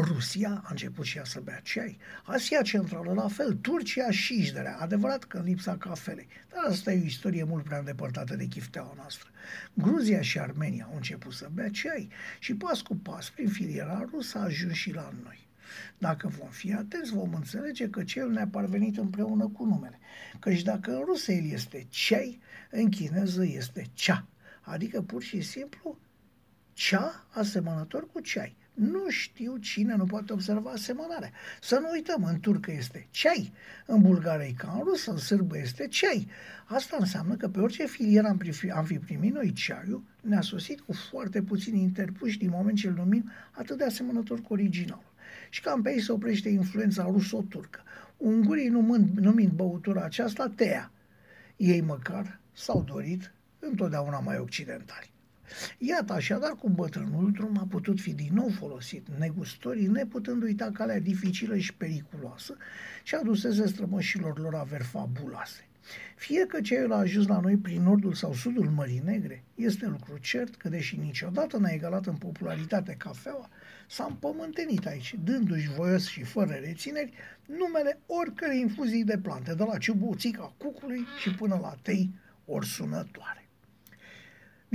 Rusia 0.00 0.62
a 0.64 0.68
început 0.70 1.04
și 1.04 1.16
ea 1.16 1.24
să 1.24 1.40
bea 1.40 1.60
ceai, 1.62 1.98
Asia 2.24 2.62
Centrală 2.62 3.12
la 3.12 3.28
fel, 3.28 3.54
Turcia 3.54 4.10
și 4.10 4.38
Ișderea, 4.38 4.76
adevărat 4.76 5.24
că 5.24 5.38
în 5.38 5.44
lipsa 5.44 5.76
cafelei, 5.76 6.28
dar 6.48 6.64
asta 6.68 6.92
e 6.92 7.00
o 7.00 7.04
istorie 7.04 7.44
mult 7.44 7.64
prea 7.64 7.78
îndepărtată 7.78 8.36
de 8.36 8.44
chifteaua 8.44 8.92
noastră. 8.96 9.30
Gruzia 9.74 10.20
și 10.20 10.38
Armenia 10.38 10.84
au 10.84 10.96
început 10.96 11.32
să 11.32 11.48
bea 11.52 11.70
ceai 11.70 12.08
și 12.38 12.54
pas 12.54 12.80
cu 12.80 12.96
pas, 12.96 13.30
prin 13.30 13.48
filiera 13.48 14.06
rusă, 14.10 14.38
a 14.38 14.42
ajuns 14.42 14.74
și 14.74 14.92
la 14.92 15.12
noi. 15.22 15.48
Dacă 15.98 16.28
vom 16.28 16.48
fi 16.48 16.72
atenți, 16.72 17.12
vom 17.12 17.34
înțelege 17.34 17.90
că 17.90 18.04
cel 18.04 18.30
ne-a 18.30 18.48
parvenit 18.48 18.96
împreună 18.96 19.48
cu 19.48 19.64
numele. 19.64 19.98
Căci 20.38 20.62
dacă 20.62 20.90
în 20.90 21.02
rusă 21.04 21.32
el 21.32 21.50
este 21.50 21.86
ceai, 21.88 22.40
în 22.70 22.88
chineză 22.88 23.44
este 23.44 23.86
cea. 23.92 24.26
Adică 24.60 25.02
pur 25.02 25.22
și 25.22 25.40
simplu 25.40 25.98
cea 26.72 27.26
asemănător 27.30 28.10
cu 28.12 28.20
ceai. 28.20 28.56
Nu 28.76 29.08
știu 29.08 29.56
cine 29.56 29.94
nu 29.94 30.04
poate 30.04 30.32
observa 30.32 30.70
asemănarea. 30.70 31.30
Să 31.60 31.78
nu 31.78 31.88
uităm, 31.92 32.24
în 32.24 32.40
turcă 32.40 32.72
este 32.72 33.06
ceai, 33.10 33.52
în 33.86 34.00
bulgară 34.00 34.42
e 34.42 34.52
ca 34.56 34.72
în 34.74 34.82
rusă, 34.84 35.10
în 35.10 35.16
sârbă 35.16 35.58
este 35.58 35.88
ceai. 35.88 36.28
Asta 36.64 36.96
înseamnă 37.00 37.36
că 37.36 37.48
pe 37.48 37.60
orice 37.60 37.86
filieră 37.86 38.26
am, 38.26 38.40
am 38.74 38.84
fi 38.84 38.98
primit 38.98 39.34
noi 39.34 39.52
ceaiul, 39.52 40.02
ne-a 40.22 40.40
sosit 40.40 40.80
cu 40.80 40.92
foarte 40.92 41.42
puțini 41.42 41.82
interpuși 41.82 42.38
din 42.38 42.50
moment 42.50 42.76
ce 42.76 42.88
îl 42.88 42.94
numim 42.94 43.30
atât 43.50 43.78
de 43.78 43.84
asemănător 43.84 44.40
cu 44.40 44.52
originalul. 44.52 45.12
Și 45.50 45.60
cam 45.60 45.82
pe 45.82 45.90
ei 45.90 46.00
se 46.00 46.12
oprește 46.12 46.48
influența 46.48 47.02
ruso-turcă. 47.02 47.82
Ungurii 48.16 48.68
numând, 48.68 49.18
numind 49.18 49.52
băutura 49.52 50.04
aceasta 50.04 50.52
tea. 50.54 50.90
Ei 51.56 51.80
măcar 51.80 52.40
s-au 52.52 52.82
dorit 52.82 53.32
întotdeauna 53.58 54.18
mai 54.18 54.38
occidentali. 54.38 55.14
Iată 55.78 56.12
așadar 56.12 56.50
cum 56.50 56.74
bătrânul 56.74 57.32
drum 57.32 57.58
a 57.58 57.66
putut 57.70 58.00
fi 58.00 58.14
din 58.14 58.30
nou 58.32 58.48
folosit, 58.48 59.06
negustorii 59.18 59.86
neputând 59.86 60.42
uita 60.42 60.70
calea 60.72 61.00
dificilă 61.00 61.56
și 61.56 61.74
periculoasă 61.74 62.56
și 63.02 63.14
aduseze 63.14 63.66
strămoșilor 63.66 64.38
lor 64.38 64.54
averi 64.54 64.84
fabuloase. 64.84 65.66
Fie 66.16 66.46
că 66.46 66.60
ceiul 66.60 66.92
a 66.92 66.96
ajuns 66.96 67.26
la 67.26 67.40
noi 67.40 67.56
prin 67.56 67.82
nordul 67.82 68.14
sau 68.14 68.34
sudul 68.34 68.70
Mării 68.70 69.02
Negre, 69.04 69.44
este 69.54 69.86
lucru 69.86 70.18
cert 70.18 70.54
că, 70.54 70.68
deși 70.68 70.96
niciodată 70.96 71.56
n-a 71.56 71.68
egalat 71.68 72.06
în 72.06 72.16
popularitate 72.16 72.94
cafeaua, 72.98 73.48
s-a 73.88 74.06
împământenit 74.08 74.86
aici, 74.86 75.14
dându-și 75.24 75.68
voios 75.68 76.06
și 76.06 76.22
fără 76.22 76.52
rețineri, 76.52 77.12
numele 77.46 77.98
oricărei 78.06 78.60
infuzii 78.60 79.04
de 79.04 79.18
plante, 79.18 79.54
de 79.54 79.64
la 79.64 79.78
ciubuțica 79.78 80.54
cucului 80.56 81.04
și 81.20 81.34
până 81.34 81.58
la 81.62 81.74
tei 81.82 82.10
ori 82.44 82.66
sunătoare. 82.66 83.45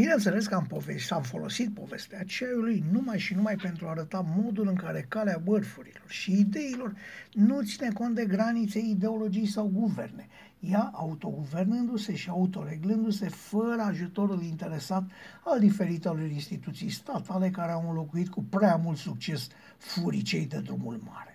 Bineînțeles 0.02 0.48
că 0.48 0.56
am, 0.56 0.66
povestit, 0.66 1.12
am 1.12 1.22
folosit 1.22 1.74
povestea 1.74 2.24
ceaiului 2.24 2.84
numai 2.92 3.20
și 3.20 3.34
numai 3.34 3.56
pentru 3.56 3.86
a 3.86 3.90
arăta 3.90 4.26
modul 4.36 4.68
în 4.68 4.76
care 4.76 5.06
calea 5.08 5.38
bărfurilor 5.44 6.10
și 6.10 6.40
ideilor 6.40 6.96
nu 7.34 7.62
ține 7.62 7.92
cont 7.94 8.16
de 8.16 8.26
granițe, 8.26 8.80
ideologii 8.80 9.46
sau 9.46 9.68
guverne, 9.74 10.28
ea 10.60 10.92
autoguvernându-se 10.94 12.16
și 12.16 12.30
autoreglându-se 12.30 13.30
fără 13.30 13.82
ajutorul 13.82 14.44
interesat 14.44 15.04
al 15.44 15.60
diferitelor 15.60 16.22
instituții 16.22 16.90
statale 16.90 17.50
care 17.50 17.72
au 17.72 17.90
înlocuit 17.90 18.30
cu 18.30 18.44
prea 18.44 18.76
mult 18.76 18.98
succes 18.98 19.48
furicei 19.78 20.46
de 20.46 20.60
drumul 20.60 21.02
mare. 21.06 21.31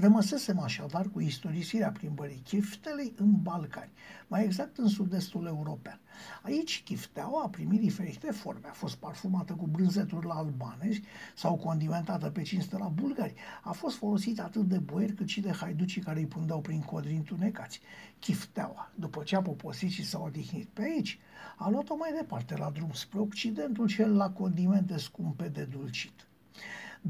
Rămăsesem 0.00 0.58
așadar 0.58 1.08
cu 1.08 1.20
istorisirea 1.20 1.90
plimbării 1.90 2.42
chiftelei 2.44 3.12
în 3.16 3.42
Balcani, 3.42 3.90
mai 4.26 4.44
exact 4.44 4.76
în 4.76 4.88
sud-estul 4.88 5.46
european. 5.46 6.00
Aici 6.42 6.82
chifteaua 6.84 7.42
a 7.42 7.48
primit 7.48 7.80
diferite 7.80 8.30
forme. 8.30 8.68
A 8.68 8.72
fost 8.72 8.96
parfumată 8.96 9.52
cu 9.52 9.66
brânzeturi 9.66 10.26
la 10.26 10.34
albanezi 10.34 11.02
sau 11.34 11.56
condimentată 11.56 12.30
pe 12.30 12.42
cinste 12.42 12.76
la 12.76 12.88
bulgari. 12.88 13.34
A 13.62 13.72
fost 13.72 13.96
folosită 13.96 14.42
atât 14.42 14.68
de 14.68 14.78
boieri 14.78 15.12
cât 15.12 15.28
și 15.28 15.40
de 15.40 15.52
haiducii 15.52 16.02
care 16.02 16.18
îi 16.18 16.26
pundeau 16.26 16.60
prin 16.60 16.80
codri 16.80 17.14
întunecați. 17.14 17.80
Chifteaua, 18.18 18.90
după 18.94 19.22
ce 19.22 19.36
a 19.36 19.42
poposit 19.42 19.90
și 19.90 20.04
s-a 20.04 20.20
odihnit 20.20 20.68
pe 20.68 20.82
aici, 20.82 21.18
a 21.56 21.68
luat-o 21.68 21.96
mai 21.96 22.12
departe 22.16 22.56
la 22.56 22.70
drum 22.70 22.90
spre 22.92 23.18
Occidentul 23.18 23.88
cel 23.88 24.16
la 24.16 24.30
condimente 24.30 24.98
scumpe 24.98 25.48
de 25.48 25.64
dulcit. 25.64 26.27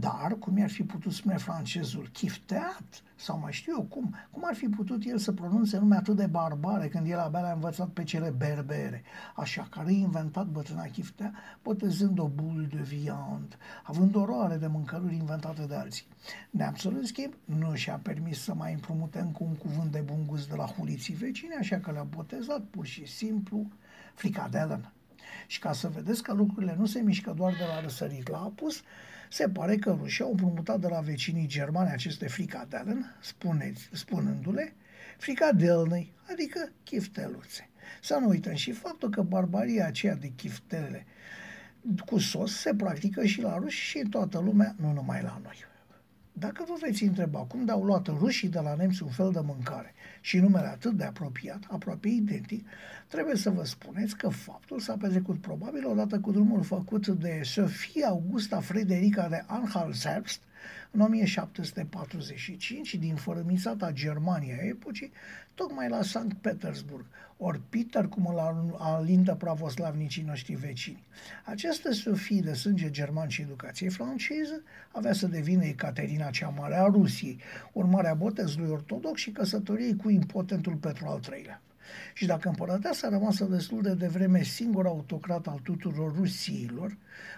Dar, 0.00 0.36
cum 0.38 0.62
ar 0.62 0.70
fi 0.70 0.82
putut 0.82 1.12
spune 1.12 1.36
francezul, 1.36 2.08
chifteat, 2.12 3.02
sau 3.16 3.38
mai 3.38 3.52
știu 3.52 3.72
eu 3.76 3.82
cum, 3.82 4.14
cum 4.30 4.42
ar 4.46 4.54
fi 4.54 4.66
putut 4.66 5.04
el 5.04 5.18
să 5.18 5.32
pronunțe 5.32 5.78
nume 5.78 5.96
atât 5.96 6.16
de 6.16 6.26
barbare 6.26 6.88
când 6.88 7.10
el 7.10 7.18
abia 7.18 7.48
a 7.48 7.52
învățat 7.52 7.88
pe 7.88 8.02
cele 8.02 8.30
berbere, 8.30 9.02
așa 9.36 9.66
că 9.70 9.78
a 9.78 9.90
inventat 9.90 10.46
bătrâna 10.46 10.82
chiftea, 10.82 11.34
botezând 11.62 12.18
o 12.18 12.28
boule 12.28 12.66
de 12.66 12.82
viande, 12.82 13.56
având 13.82 14.14
oroare 14.14 14.56
de 14.56 14.66
mâncăruri 14.66 15.14
inventate 15.14 15.62
de 15.66 15.74
alții. 15.74 16.06
Neamțul, 16.50 16.96
în 16.96 17.04
schimb, 17.04 17.32
nu 17.44 17.74
și-a 17.74 18.00
permis 18.02 18.42
să 18.42 18.54
mai 18.54 18.72
împrumute 18.72 19.18
încă 19.18 19.42
un 19.42 19.54
cuvânt 19.54 19.92
de 19.92 20.00
bun 20.00 20.26
gust 20.26 20.48
de 20.48 20.54
la 20.54 20.64
huliții 20.64 21.14
vecine, 21.14 21.54
așa 21.60 21.76
că 21.76 21.90
le-a 21.90 22.02
botezat 22.02 22.60
pur 22.60 22.86
și 22.86 23.06
simplu 23.06 23.68
fricadelen. 24.14 24.92
Și 25.46 25.58
ca 25.58 25.72
să 25.72 25.88
vedeți 25.88 26.22
că 26.22 26.32
lucrurile 26.32 26.74
nu 26.78 26.86
se 26.86 27.00
mișcă 27.00 27.32
doar 27.36 27.52
de 27.52 27.64
la 27.74 27.80
răsărit 27.80 28.28
la 28.28 28.38
apus, 28.38 28.82
se 29.30 29.48
pare 29.48 29.76
că 29.76 29.96
rușii 30.00 30.24
au 30.24 30.30
împrumutat 30.30 30.80
de 30.80 30.88
la 30.88 31.00
vecinii 31.00 31.46
germani 31.46 31.90
aceste 31.90 32.28
fricadelen, 32.28 33.16
spuneți, 33.20 33.88
spunându-le 33.92 34.74
fricadelnei, 35.18 36.12
adică 36.30 36.72
chifteluțe. 36.84 37.68
Să 38.02 38.18
nu 38.20 38.28
uităm 38.28 38.54
și 38.54 38.72
faptul 38.72 39.10
că 39.10 39.22
barbaria 39.22 39.86
aceea 39.86 40.14
de 40.14 40.32
chiftele 40.36 41.06
cu 42.06 42.18
sos 42.18 42.60
se 42.60 42.74
practică 42.74 43.24
și 43.24 43.40
la 43.40 43.58
ruși 43.58 43.80
și 43.80 43.98
în 43.98 44.08
toată 44.08 44.38
lumea, 44.38 44.74
nu 44.78 44.92
numai 44.92 45.22
la 45.22 45.40
noi. 45.42 45.67
Dacă 46.38 46.64
vă 46.68 46.74
veți 46.80 47.02
întreba 47.04 47.38
cum 47.38 47.64
de-au 47.64 47.84
luat 47.84 48.06
rușii 48.06 48.48
de 48.48 48.60
la 48.60 48.74
nemți 48.74 49.02
un 49.02 49.08
fel 49.08 49.30
de 49.32 49.40
mâncare 49.44 49.94
și 50.20 50.38
numele 50.38 50.66
atât 50.66 50.92
de 50.92 51.04
apropiat, 51.04 51.58
aproape 51.68 52.08
identic, 52.08 52.66
trebuie 53.08 53.36
să 53.36 53.50
vă 53.50 53.64
spuneți 53.64 54.16
că 54.16 54.28
faptul 54.28 54.80
s-a 54.80 54.96
petrecut 55.00 55.40
probabil 55.40 55.86
odată 55.86 56.20
cu 56.20 56.30
drumul 56.30 56.62
făcut 56.62 57.06
de 57.06 57.40
Sofia 57.44 58.08
Augusta 58.08 58.60
Frederica 58.60 59.28
de 59.28 59.44
Anhalt-Zerbst 59.46 60.40
în 60.90 61.00
1745 61.00 62.94
din 62.94 63.14
fărămițata 63.14 63.92
Germania 63.92 64.54
epocii, 64.54 65.12
tocmai 65.54 65.88
la 65.88 66.02
Sankt 66.02 66.36
Petersburg, 66.36 67.04
ori 67.36 67.60
Peter, 67.68 68.08
cum 68.08 68.26
îl 68.26 68.38
alindă 68.78 69.34
pravoslavnicii 69.34 70.22
noștri 70.22 70.54
vecini. 70.54 71.06
Această 71.44 71.92
Sofie 71.92 72.40
de 72.40 72.52
sânge 72.52 72.90
german 72.90 73.28
și 73.28 73.42
educație 73.42 73.88
franceză 73.88 74.62
avea 74.92 75.12
să 75.12 75.26
devină 75.26 75.64
Ecaterina 75.64 76.30
cea 76.30 76.48
Mare 76.48 76.76
a 76.76 76.84
Rusiei, 76.84 77.40
urmarea 77.72 78.14
botezului 78.14 78.70
ortodox 78.70 79.20
și 79.20 79.30
căsătoriei 79.30 79.96
cu 79.96 80.10
impotentul 80.10 80.74
Petru 80.74 81.06
al 81.06 81.20
III-lea. 81.32 81.62
Și 82.14 82.26
dacă 82.26 82.48
împărăteasa 82.48 83.08
rămasă 83.08 83.44
destul 83.44 83.82
de 83.82 83.94
devreme 83.94 84.42
singur 84.42 84.86
autocrat 84.86 85.46
al 85.46 85.58
tuturor 85.62 86.14
rusiilor, 86.16 86.96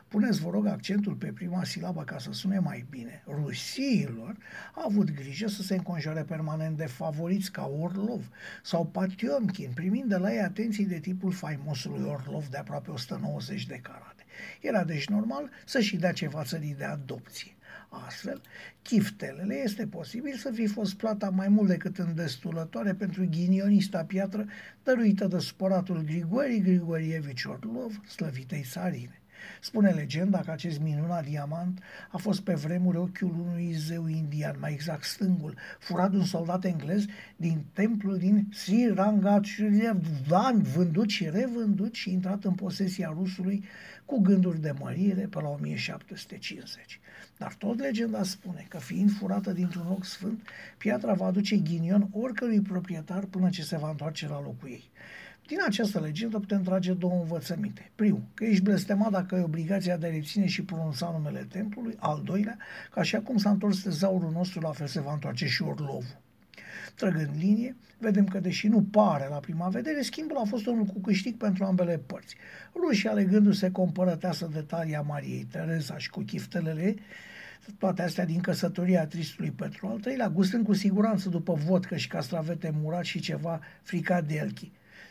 puneți, 0.08 0.40
vă 0.40 0.50
rog, 0.50 0.66
accentul 0.66 1.14
pe 1.14 1.26
prima 1.26 1.64
silabă 1.64 2.02
ca 2.02 2.18
să 2.18 2.32
sune 2.32 2.58
mai 2.58 2.84
bine. 2.90 3.22
Rusiilor 3.26 4.36
a 4.74 4.82
avut 4.84 5.10
grijă 5.14 5.48
să 5.48 5.62
se 5.62 5.74
înconjoare 5.74 6.22
permanent 6.22 6.76
de 6.76 6.86
favoriți 6.86 7.52
ca 7.52 7.70
Orlov 7.80 8.28
sau 8.62 8.86
Patiomkin, 8.86 9.70
primind 9.74 10.08
de 10.08 10.16
la 10.16 10.32
ei 10.32 10.40
atenții 10.40 10.86
de 10.86 10.98
tipul 10.98 11.32
faimosului 11.32 12.04
Orlov 12.08 12.46
de 12.46 12.56
aproape 12.56 12.90
190 12.90 13.66
de 13.66 13.80
carate. 13.82 14.24
Era 14.60 14.84
deci 14.84 15.08
normal 15.08 15.50
să-și 15.64 15.96
dea 15.96 16.12
ceva 16.12 16.44
țării 16.44 16.74
de 16.74 16.84
adopție. 16.84 17.54
Astfel, 17.92 18.40
chiftelele 18.82 19.54
este 19.54 19.86
posibil 19.86 20.34
să 20.36 20.50
fi 20.50 20.66
fost 20.66 20.94
plata 20.94 21.30
mai 21.30 21.48
mult 21.48 21.68
decât 21.68 21.98
îndestulătoare 21.98 22.94
pentru 22.94 23.26
ghinionista 23.30 24.04
piatră 24.04 24.46
dăruită 24.82 25.26
de 25.26 25.38
sporatul 25.38 26.00
Grigori 26.00 26.60
Grigorievici 26.60 27.44
Orlov, 27.44 28.00
slăvitei 28.06 28.64
țarine. 28.70 29.19
Spune 29.60 29.90
legenda 29.90 30.38
că 30.38 30.50
acest 30.50 30.80
minunat 30.80 31.24
diamant 31.24 31.82
a 32.10 32.16
fost 32.16 32.40
pe 32.40 32.54
vremuri 32.54 32.96
ochiul 32.96 33.34
unui 33.38 33.72
zeu 33.72 34.06
indian, 34.06 34.56
mai 34.60 34.72
exact 34.72 35.04
stângul, 35.04 35.54
furat 35.78 36.10
de 36.10 36.16
un 36.16 36.24
soldat 36.24 36.64
englez 36.64 37.04
din 37.36 37.64
templul 37.72 38.18
din 38.18 38.48
Srirangachurvan, 38.52 40.62
vândut 40.62 41.08
și 41.08 41.28
revândut 41.28 41.94
și 41.94 42.12
intrat 42.12 42.44
în 42.44 42.54
posesia 42.54 43.12
rusului 43.14 43.64
cu 44.04 44.20
gânduri 44.20 44.60
de 44.60 44.74
mărire 44.78 45.26
pe 45.26 45.40
la 45.40 45.48
1750. 45.48 47.00
Dar 47.38 47.54
tot 47.54 47.78
legenda 47.78 48.22
spune 48.22 48.66
că 48.68 48.78
fiind 48.78 49.12
furată 49.12 49.52
dintr-un 49.52 49.86
loc 49.88 50.04
sfânt, 50.04 50.48
piatra 50.78 51.12
va 51.12 51.26
aduce 51.26 51.56
ghinion 51.56 52.08
oricărui 52.12 52.60
proprietar 52.60 53.24
până 53.24 53.48
ce 53.48 53.62
se 53.62 53.76
va 53.76 53.90
întoarce 53.90 54.28
la 54.28 54.40
locul 54.40 54.68
ei. 54.68 54.90
Din 55.50 55.58
această 55.66 56.00
legendă 56.00 56.38
putem 56.38 56.62
trage 56.62 56.92
două 56.92 57.20
învățăminte. 57.20 57.90
Primul, 57.94 58.22
că 58.34 58.44
ești 58.44 58.62
blestemat 58.62 59.10
dacă 59.10 59.34
ai 59.34 59.42
obligația 59.42 59.96
de 59.96 60.06
a 60.06 60.10
reține 60.10 60.46
și 60.46 60.62
pronunța 60.62 61.10
numele 61.16 61.46
templului. 61.48 61.96
Al 61.98 62.22
doilea, 62.24 62.58
că 62.90 62.98
așa 62.98 63.20
cum 63.20 63.36
s-a 63.36 63.50
întors 63.50 63.82
tezaurul 63.82 64.30
nostru, 64.30 64.60
la 64.60 64.70
fel 64.70 64.86
se 64.86 65.00
va 65.00 65.12
întoarce 65.12 65.46
și 65.46 65.62
Orlovul. 65.62 66.20
Trăgând 66.94 67.30
linie, 67.38 67.76
vedem 67.98 68.26
că, 68.26 68.40
deși 68.40 68.68
nu 68.68 68.82
pare 68.82 69.26
la 69.30 69.36
prima 69.36 69.68
vedere, 69.68 70.02
schimbul 70.02 70.36
a 70.36 70.44
fost 70.44 70.66
unul 70.66 70.84
cu 70.84 71.00
câștig 71.00 71.36
pentru 71.36 71.64
ambele 71.64 71.98
părți. 72.06 72.36
Rușii, 72.74 73.08
alegându-se 73.08 73.70
compărăteasă 73.70 74.48
de 74.52 74.60
talia 74.60 75.00
Mariei 75.00 75.46
Tereza 75.50 75.98
și 75.98 76.10
cu 76.10 76.20
chiftelele, 76.20 76.94
toate 77.78 78.02
astea 78.02 78.24
din 78.24 78.40
căsătoria 78.40 79.06
tristului 79.06 79.50
Petru 79.50 79.86
al 79.86 79.98
treilea, 79.98 80.28
gustând 80.28 80.64
cu 80.64 80.72
siguranță 80.72 81.28
după 81.28 81.54
vodcă 81.54 81.96
și 81.96 82.08
castravete 82.08 82.72
murat 82.82 83.04
și 83.04 83.20
ceva 83.20 83.60
fricat 83.82 84.24
de 84.24 84.34
elchi, 84.34 84.70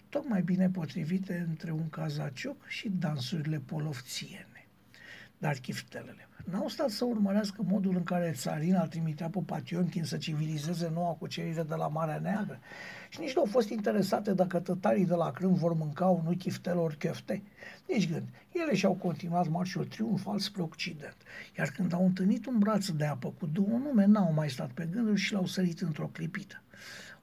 tocmai 0.10 0.42
bine 0.42 0.70
potrivite 0.70 1.46
între 1.50 1.72
un 1.72 1.90
cazacioc 1.90 2.68
și 2.68 2.90
dansurile 2.90 3.62
polovțiene. 3.66 4.68
Dar 5.38 5.56
chiftelele 5.56 6.30
n-au 6.52 6.68
stat 6.68 6.90
să 6.90 7.06
urmărească 7.06 7.64
modul 7.68 7.96
în 7.96 8.04
care 8.04 8.32
țarina 8.36 8.86
trimitea 8.86 9.30
pe 9.30 9.40
Pationkin 9.46 10.04
să 10.04 10.18
civilizeze 10.18 10.92
noua 10.94 11.12
cucerire 11.12 11.64
de 11.64 11.76
la 11.76 11.88
Marea 11.88 12.20
Neagră 12.20 12.60
și 13.10 13.20
nici 13.20 13.34
nu 13.36 13.42
au 13.42 13.48
fost 13.48 13.70
interesate 13.70 14.34
dacă 14.34 14.60
tătarii 14.60 15.06
de 15.06 15.14
la 15.14 15.32
Crâm 15.32 15.54
vor 15.54 15.74
mânca 15.74 16.06
un 16.06 16.38
chiftel 16.38 16.78
ori 16.78 16.98
chefte. 16.98 17.44
Nici 17.88 18.12
gând. 18.12 18.28
Ele 18.52 18.76
și-au 18.76 18.94
continuat 18.94 19.48
marșul 19.48 19.86
triumfal 19.86 20.40
spre 20.40 20.62
Occident. 20.62 21.18
Iar 21.58 21.68
când 21.68 21.94
au 21.94 22.06
întâlnit 22.06 22.46
un 22.46 22.58
braț 22.58 22.88
de 22.88 23.06
apă 23.06 23.34
cu 23.40 23.46
două 23.46 23.78
nume, 23.84 24.06
n-au 24.06 24.34
mai 24.34 24.50
stat 24.50 24.70
pe 24.70 24.88
gânduri 24.92 25.20
și 25.20 25.34
l-au 25.34 25.46
sărit 25.46 25.82
într-o 25.82 26.08
clipită. 26.08 26.62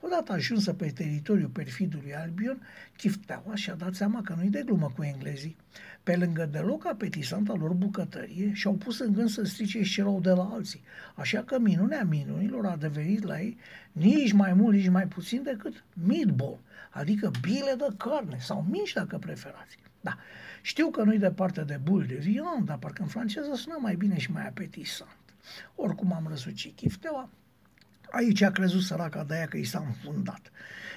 Odată 0.07 0.33
ajunsă 0.33 0.73
pe 0.73 0.91
teritoriul 0.91 1.49
perfidului 1.49 2.15
Albion, 2.15 2.67
Chifteaua 2.97 3.55
și-a 3.55 3.75
dat 3.75 3.95
seama 3.95 4.23
că 4.23 4.35
nu-i 4.37 4.49
de 4.49 4.63
glumă 4.65 4.93
cu 4.97 5.03
englezii. 5.03 5.57
Pe 6.03 6.17
lângă 6.17 6.49
deloc 6.53 6.87
apetisanta 6.87 7.55
lor 7.55 7.73
bucătărie, 7.73 8.53
și-au 8.53 8.75
pus 8.75 8.99
în 8.99 9.13
gând 9.13 9.29
să 9.29 9.45
strice 9.45 9.83
și 9.83 9.93
celor 9.93 10.21
de 10.21 10.31
la 10.31 10.51
alții. 10.53 10.83
Așa 11.15 11.43
că 11.43 11.59
minunea 11.59 12.05
minunilor 12.05 12.67
a 12.67 12.77
devenit 12.77 13.25
la 13.25 13.41
ei 13.41 13.59
nici 13.93 14.33
mai 14.33 14.53
mult, 14.53 14.77
nici 14.77 14.89
mai 14.89 15.07
puțin 15.07 15.43
decât 15.43 15.85
meatball, 16.07 16.59
adică 16.91 17.31
bile 17.41 17.75
de 17.79 17.87
carne 17.97 18.37
sau 18.41 18.67
mici 18.71 18.93
dacă 18.93 19.19
preferați. 19.19 19.79
Da, 20.01 20.17
știu 20.63 20.91
că 20.91 21.03
nu-i 21.03 21.19
departe 21.19 21.63
de 21.63 21.81
bul 21.83 22.05
de 22.07 22.15
vion, 22.15 22.65
dar 22.65 22.79
parcă 22.79 23.03
în 23.03 23.09
franceză 23.09 23.55
sună 23.55 23.77
mai 23.81 23.95
bine 23.95 24.19
și 24.19 24.33
mai 24.33 24.47
apetisant. 24.47 25.17
Oricum 25.75 26.13
am 26.13 26.27
răsucit 26.29 26.77
chifteaua, 26.77 27.31
Aici 28.17 28.43
a 28.43 28.51
crezut 28.51 28.83
săraca 28.83 29.25
de 29.25 29.35
aia 29.35 29.47
că 29.47 29.57
i 29.57 29.65
s-a 29.65 29.85
înfundat. 29.87 30.51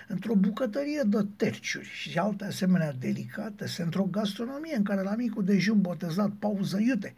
Într-o 0.08 0.36
bucătărie 0.36 1.02
de 1.06 1.26
terciuri 1.36 1.86
și 1.88 2.18
alte 2.18 2.46
asemenea 2.46 2.94
delicate, 3.00 3.66
într-o 3.78 4.04
gastronomie 4.04 4.76
în 4.76 4.84
care 4.84 5.02
la 5.02 5.16
micul 5.16 5.44
dejun 5.44 5.82
botezat 5.82 6.32
pauză 6.40 6.80
iute, 6.80 7.14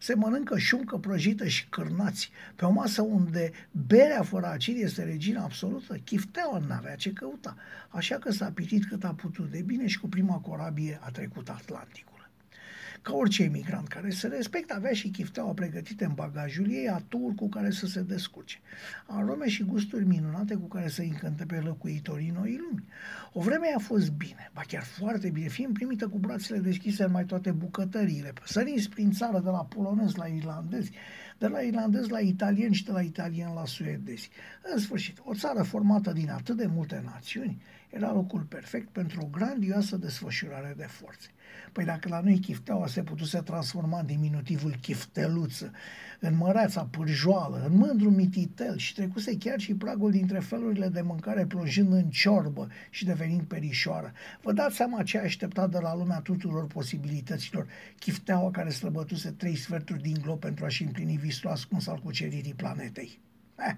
se 0.00 0.14
mănâncă 0.14 0.58
șuncă 0.58 0.96
prăjită 0.96 1.46
și 1.46 1.66
cârnați, 1.68 2.30
pe 2.56 2.64
o 2.64 2.70
masă 2.70 3.02
unde 3.02 3.50
berea 3.86 4.22
fără 4.22 4.46
acid 4.46 4.82
este 4.82 5.02
regina 5.02 5.42
absolută, 5.42 5.94
chifteaua 6.04 6.58
n-avea 6.58 6.94
ce 6.94 7.12
căuta, 7.12 7.56
așa 7.88 8.16
că 8.16 8.32
s-a 8.32 8.50
pitit 8.54 8.84
cât 8.84 9.04
a 9.04 9.14
putut 9.14 9.50
de 9.50 9.62
bine 9.62 9.86
și 9.86 10.00
cu 10.00 10.08
prima 10.08 10.38
corabie 10.38 10.98
a 11.02 11.10
trecut 11.10 11.48
Atlanticul. 11.48 12.15
Ca 13.06 13.14
orice 13.14 13.42
emigrant 13.42 13.88
care 13.88 14.10
se 14.10 14.26
respectă, 14.26 14.74
avea 14.74 14.92
și 14.92 15.08
chifteaua 15.08 15.52
pregătite 15.52 16.04
în 16.04 16.12
bagajul 16.14 16.70
ei, 16.70 16.88
aturi 16.88 17.34
cu 17.34 17.48
care 17.48 17.70
să 17.70 17.86
se 17.86 18.02
descurce. 18.02 18.58
Arome 19.06 19.48
și 19.48 19.62
gusturi 19.62 20.06
minunate 20.06 20.54
cu 20.54 20.68
care 20.68 20.88
să 20.88 21.02
încânte 21.02 21.44
pe 21.44 21.60
locuitorii 21.60 22.30
noii 22.30 22.58
lumi. 22.58 22.84
O 23.32 23.40
vreme 23.40 23.66
a 23.76 23.78
fost 23.78 24.12
bine, 24.12 24.50
ba 24.54 24.60
chiar 24.66 24.82
foarte 24.82 25.30
bine, 25.30 25.48
fiind 25.48 25.72
primită 25.72 26.08
cu 26.08 26.18
brațele 26.18 26.58
deschise 26.58 27.04
în 27.04 27.10
mai 27.10 27.24
toate 27.24 27.50
bucătăriile, 27.50 28.32
săriți 28.44 28.88
prin 28.88 29.10
țară 29.10 29.40
de 29.40 29.50
la 29.50 29.64
polonez 29.64 30.14
la 30.14 30.26
irlandezi, 30.26 30.90
de 31.38 31.46
la 31.46 31.60
irlandezi 31.60 32.10
la 32.10 32.18
italieni 32.18 32.74
și 32.74 32.84
de 32.84 32.92
la 32.92 33.00
italieni 33.00 33.52
la 33.54 33.66
suedezi. 33.66 34.30
În 34.72 34.78
sfârșit, 34.78 35.18
o 35.24 35.34
țară 35.34 35.62
formată 35.62 36.12
din 36.12 36.30
atât 36.30 36.56
de 36.56 36.66
multe 36.66 37.02
națiuni 37.04 37.62
era 37.90 38.12
locul 38.12 38.40
perfect 38.40 38.88
pentru 38.88 39.20
o 39.22 39.26
grandioasă 39.26 39.96
desfășurare 39.96 40.74
de 40.76 40.86
forțe. 40.88 41.28
Păi 41.72 41.84
dacă 41.84 42.08
la 42.08 42.20
noi 42.20 42.38
chifteaua 42.38 42.86
se 42.86 43.02
putuse 43.02 43.38
transforma 43.38 43.98
în 43.98 44.06
diminutivul 44.06 44.76
chifteluță, 44.80 45.72
în 46.20 46.36
măreața 46.36 46.84
pârjoală, 46.84 47.64
în 47.66 47.76
mândru 47.76 48.10
mititel 48.10 48.76
și 48.76 48.94
trecuse 48.94 49.36
chiar 49.38 49.60
și 49.60 49.74
pragul 49.74 50.10
dintre 50.10 50.38
felurile 50.38 50.88
de 50.88 51.00
mâncare 51.00 51.46
plonjând 51.46 51.92
în 51.92 52.10
ciorbă 52.10 52.68
și 52.90 53.04
devenind 53.04 53.42
perișoară. 53.42 54.12
Vă 54.42 54.52
dați 54.52 54.76
seama 54.76 55.02
ce 55.02 55.18
a 55.18 55.22
așteptat 55.22 55.70
de 55.70 55.78
la 55.78 55.96
lumea 55.96 56.20
tuturor 56.20 56.66
posibilităților 56.66 57.66
chifteaua 57.98 58.50
care 58.50 58.70
străbătuse 58.70 59.30
trei 59.30 59.56
sferturi 59.56 60.02
din 60.02 60.16
glob 60.22 60.40
pentru 60.40 60.64
a-și 60.64 60.82
împlini 60.82 61.16
visul 61.16 61.50
ascuns 61.50 61.86
al 61.86 61.98
cuceririi 61.98 62.54
planetei. 62.54 63.18
Eh, 63.58 63.74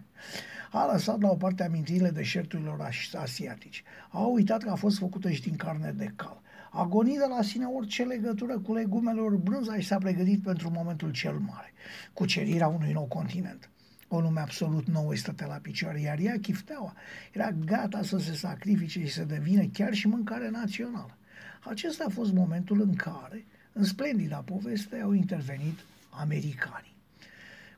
a 0.71 0.93
lăsat 0.93 1.21
la 1.21 1.29
o 1.29 1.35
parte 1.35 1.65
amintirile 1.65 2.11
deșerturilor 2.11 2.91
asiatici. 3.13 3.83
A 4.11 4.19
uitat 4.19 4.63
că 4.63 4.71
a 4.71 4.75
fost 4.75 4.99
făcută 4.99 5.31
și 5.31 5.43
din 5.43 5.57
carne 5.57 5.95
de 5.97 6.13
cal. 6.17 6.41
A 6.71 6.85
gonit 6.85 7.19
de 7.19 7.25
la 7.37 7.43
sine 7.43 7.65
orice 7.65 8.03
legătură 8.05 8.59
cu 8.59 8.75
legumelor 8.75 9.37
brânza 9.37 9.79
și 9.79 9.87
s-a 9.87 9.99
pregătit 9.99 10.43
pentru 10.43 10.71
momentul 10.71 11.11
cel 11.11 11.39
mare, 11.39 11.73
cucerirea 12.13 12.69
unui 12.69 12.93
nou 12.93 13.05
continent. 13.05 13.71
O 14.09 14.21
lume 14.21 14.41
absolut 14.41 14.87
nouă 14.87 15.15
stătea 15.15 15.47
la 15.47 15.59
picioare, 15.63 16.01
iar 16.01 16.19
ea, 16.19 16.39
chifteaua, 16.41 16.95
era 17.33 17.51
gata 17.51 18.03
să 18.03 18.19
se 18.19 18.35
sacrifice 18.35 19.01
și 19.01 19.13
să 19.13 19.25
devină 19.25 19.65
chiar 19.73 19.93
și 19.93 20.09
mâncare 20.09 20.51
națională. 20.51 21.17
Acesta 21.61 22.05
a 22.07 22.13
fost 22.13 22.33
momentul 22.33 22.81
în 22.81 22.95
care, 22.95 23.47
în 23.73 23.85
splendida 23.85 24.37
poveste, 24.37 25.01
au 25.01 25.13
intervenit 25.13 25.79
americanii. 26.11 26.98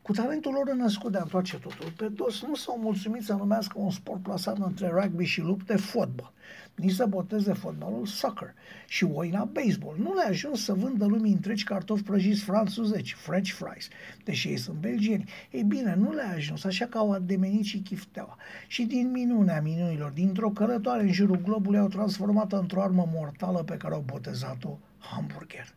Cu 0.02 0.12
talentul 0.12 0.52
lor 0.52 0.74
născut 0.74 1.12
de 1.12 1.18
a 1.18 1.22
întoarce 1.22 1.58
totul 1.58 1.92
pe 1.96 2.08
dos, 2.08 2.42
nu 2.42 2.54
s-au 2.54 2.78
mulțumit 2.78 3.22
să 3.22 3.32
numească 3.32 3.78
un 3.78 3.90
sport 3.90 4.22
plasat 4.22 4.58
între 4.58 4.88
rugby 4.88 5.24
și 5.24 5.40
lupte 5.40 5.76
fotbal, 5.76 6.32
nici 6.74 6.92
să 6.92 7.06
boteze 7.06 7.52
fotbalul 7.52 8.06
soccer 8.06 8.54
și 8.88 9.04
oina 9.04 9.44
baseball. 9.44 9.96
Nu 9.98 10.14
le-a 10.14 10.28
ajuns 10.28 10.64
să 10.64 10.74
vândă 10.74 11.06
lumii 11.06 11.32
întregi 11.32 11.64
cartofi 11.64 12.02
prăjiți 12.02 12.42
franțuzeci, 12.42 13.12
French 13.12 13.50
fries, 13.50 13.88
deși 14.24 14.48
ei 14.48 14.56
sunt 14.56 14.76
belgieni. 14.76 15.30
Ei 15.50 15.62
bine, 15.62 15.94
nu 15.94 16.12
le-a 16.12 16.32
ajuns, 16.34 16.64
așa 16.64 16.86
că 16.86 16.98
au 16.98 17.12
ademenit 17.12 17.64
și 17.64 17.78
chifteaua. 17.78 18.36
Și 18.66 18.82
din 18.84 19.10
minunea 19.10 19.60
minunilor, 19.60 20.10
dintr-o 20.10 20.50
călătoare 20.50 21.02
în 21.02 21.12
jurul 21.12 21.40
globului, 21.42 21.78
au 21.78 21.88
transformat 21.88 22.52
într-o 22.52 22.82
armă 22.82 23.08
mortală 23.12 23.62
pe 23.62 23.76
care 23.76 23.94
au 23.94 24.04
botezat-o 24.06 24.78
hamburger. 24.98 25.74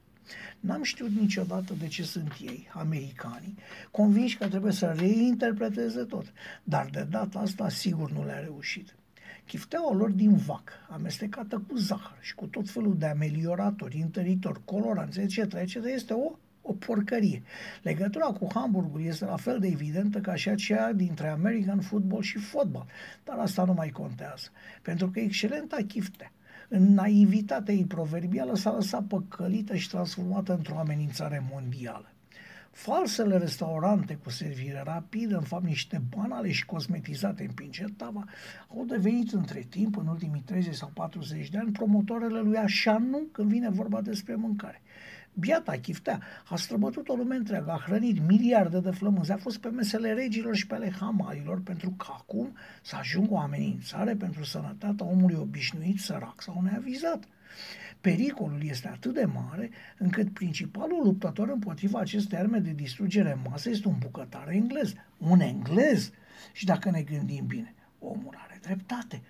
N-am 0.60 0.84
știut 0.84 1.10
niciodată 1.10 1.74
de 1.80 1.88
ce 1.88 2.04
sunt 2.04 2.32
ei, 2.42 2.70
americanii, 2.74 3.58
convinși 3.92 4.38
că 4.38 4.48
trebuie 4.48 4.72
să 4.72 4.96
reinterpreteze 4.98 6.04
tot, 6.04 6.34
dar 6.64 6.90
de 6.92 7.08
data 7.10 7.40
asta 7.40 7.70
sigur 7.70 8.12
nu 8.12 8.26
le-a 8.26 8.40
reușit. 8.40 8.96
Chifteaua 9.46 9.94
lor 9.94 10.10
din 10.10 10.36
vac, 10.36 10.72
amestecată 10.90 11.64
cu 11.68 11.76
zahăr 11.76 12.18
și 12.22 12.36
cu 12.36 12.46
tot 12.46 12.70
felul 12.70 12.98
de 12.98 13.06
amelioratori, 13.06 14.02
întăritori, 14.02 14.66
coloranți, 14.66 15.20
etc., 15.20 15.54
etc., 15.54 15.76
este 15.86 16.14
o 16.14 16.38
o 16.64 16.74
porcărie. 16.74 17.44
Legătura 17.82 18.26
cu 18.26 18.48
Hamburgul 18.54 19.04
este 19.04 19.26
la 19.26 19.38
fel 19.38 19.60
de 19.60 19.68
evidentă 19.68 20.20
ca 20.20 20.36
și 20.36 20.50
aceea 20.50 20.94
dintre 20.94 21.28
American 21.28 21.80
football 21.80 22.22
și 22.22 22.38
fotbal, 22.38 22.86
dar 23.24 23.38
asta 23.38 23.64
nu 23.64 23.74
mai 23.74 23.90
contează, 23.90 24.48
pentru 24.82 25.10
că 25.10 25.20
excelenta 25.20 25.78
chiftea 25.88 26.32
în 26.70 26.94
naivitatea 26.94 27.74
ei 27.74 27.86
proverbială 27.86 28.56
s-a 28.56 28.72
lăsat 28.72 29.04
păcălită 29.04 29.76
și 29.76 29.90
transformată 29.90 30.54
într-o 30.54 30.78
amenințare 30.78 31.46
mondială. 31.52 32.14
Falsele 32.72 33.38
restaurante 33.38 34.16
cu 34.24 34.30
servire 34.30 34.82
rapidă, 34.86 35.36
în 35.36 35.44
fapt 35.44 35.66
niște 35.66 36.02
banale 36.16 36.52
și 36.52 36.66
cosmetizate 36.66 37.44
în 37.44 37.52
pingetava, 37.52 38.24
au 38.68 38.86
devenit 38.86 39.32
între 39.32 39.66
timp, 39.70 39.98
în 39.98 40.08
ultimii 40.08 40.42
30 40.46 40.76
sau 40.76 40.92
40 40.94 41.50
de 41.50 41.58
ani, 41.58 41.72
promotoarele 41.72 42.40
lui 42.40 42.58
așa 42.58 42.98
nu 42.98 43.22
când 43.32 43.50
vine 43.50 43.70
vorba 43.70 44.02
despre 44.02 44.36
mâncare. 44.36 44.82
Biata 45.40 45.72
chiftea 45.72 46.22
a 46.50 46.56
străbătut 46.56 47.10
o 47.10 47.16
lume 47.16 47.36
întreagă, 47.36 47.72
a 47.72 47.84
hrănit 47.86 48.28
miliarde 48.28 48.80
de 48.80 48.92
flămânzi, 48.92 49.32
a 49.32 49.38
fost 49.38 49.58
pe 49.58 49.68
mesele 49.68 50.14
regilor 50.14 50.56
și 50.56 50.68
pe 50.68 50.76
ale 50.76 50.92
hamarilor, 51.00 51.62
pentru 51.62 51.90
că 51.90 52.06
acum 52.10 52.56
să 52.82 52.96
ajungă 52.96 53.34
o 53.34 53.40
amenințare 53.40 54.16
pentru 54.16 54.44
sănătatea 54.44 55.06
omului 55.06 55.36
obișnuit, 55.36 56.00
sărac 56.00 56.42
sau 56.42 56.62
neavizat. 56.62 57.28
Pericolul 58.02 58.62
este 58.64 58.88
atât 58.88 59.14
de 59.14 59.26
mare 59.26 59.70
încât 59.98 60.34
principalul 60.34 61.04
luptător 61.04 61.50
împotriva 61.50 62.00
acestei 62.00 62.38
arme 62.38 62.60
de 62.60 62.72
distrugere 62.72 63.32
în 63.32 63.40
masă 63.50 63.70
este 63.70 63.88
un 63.88 63.98
bucătar 64.00 64.50
englez. 64.50 64.94
Un 65.18 65.40
englez! 65.40 66.12
Și 66.52 66.66
dacă 66.66 66.90
ne 66.90 67.02
gândim 67.02 67.46
bine, 67.46 67.74
omul 68.00 68.36
are 68.44 68.60
dreptate. 68.62 69.22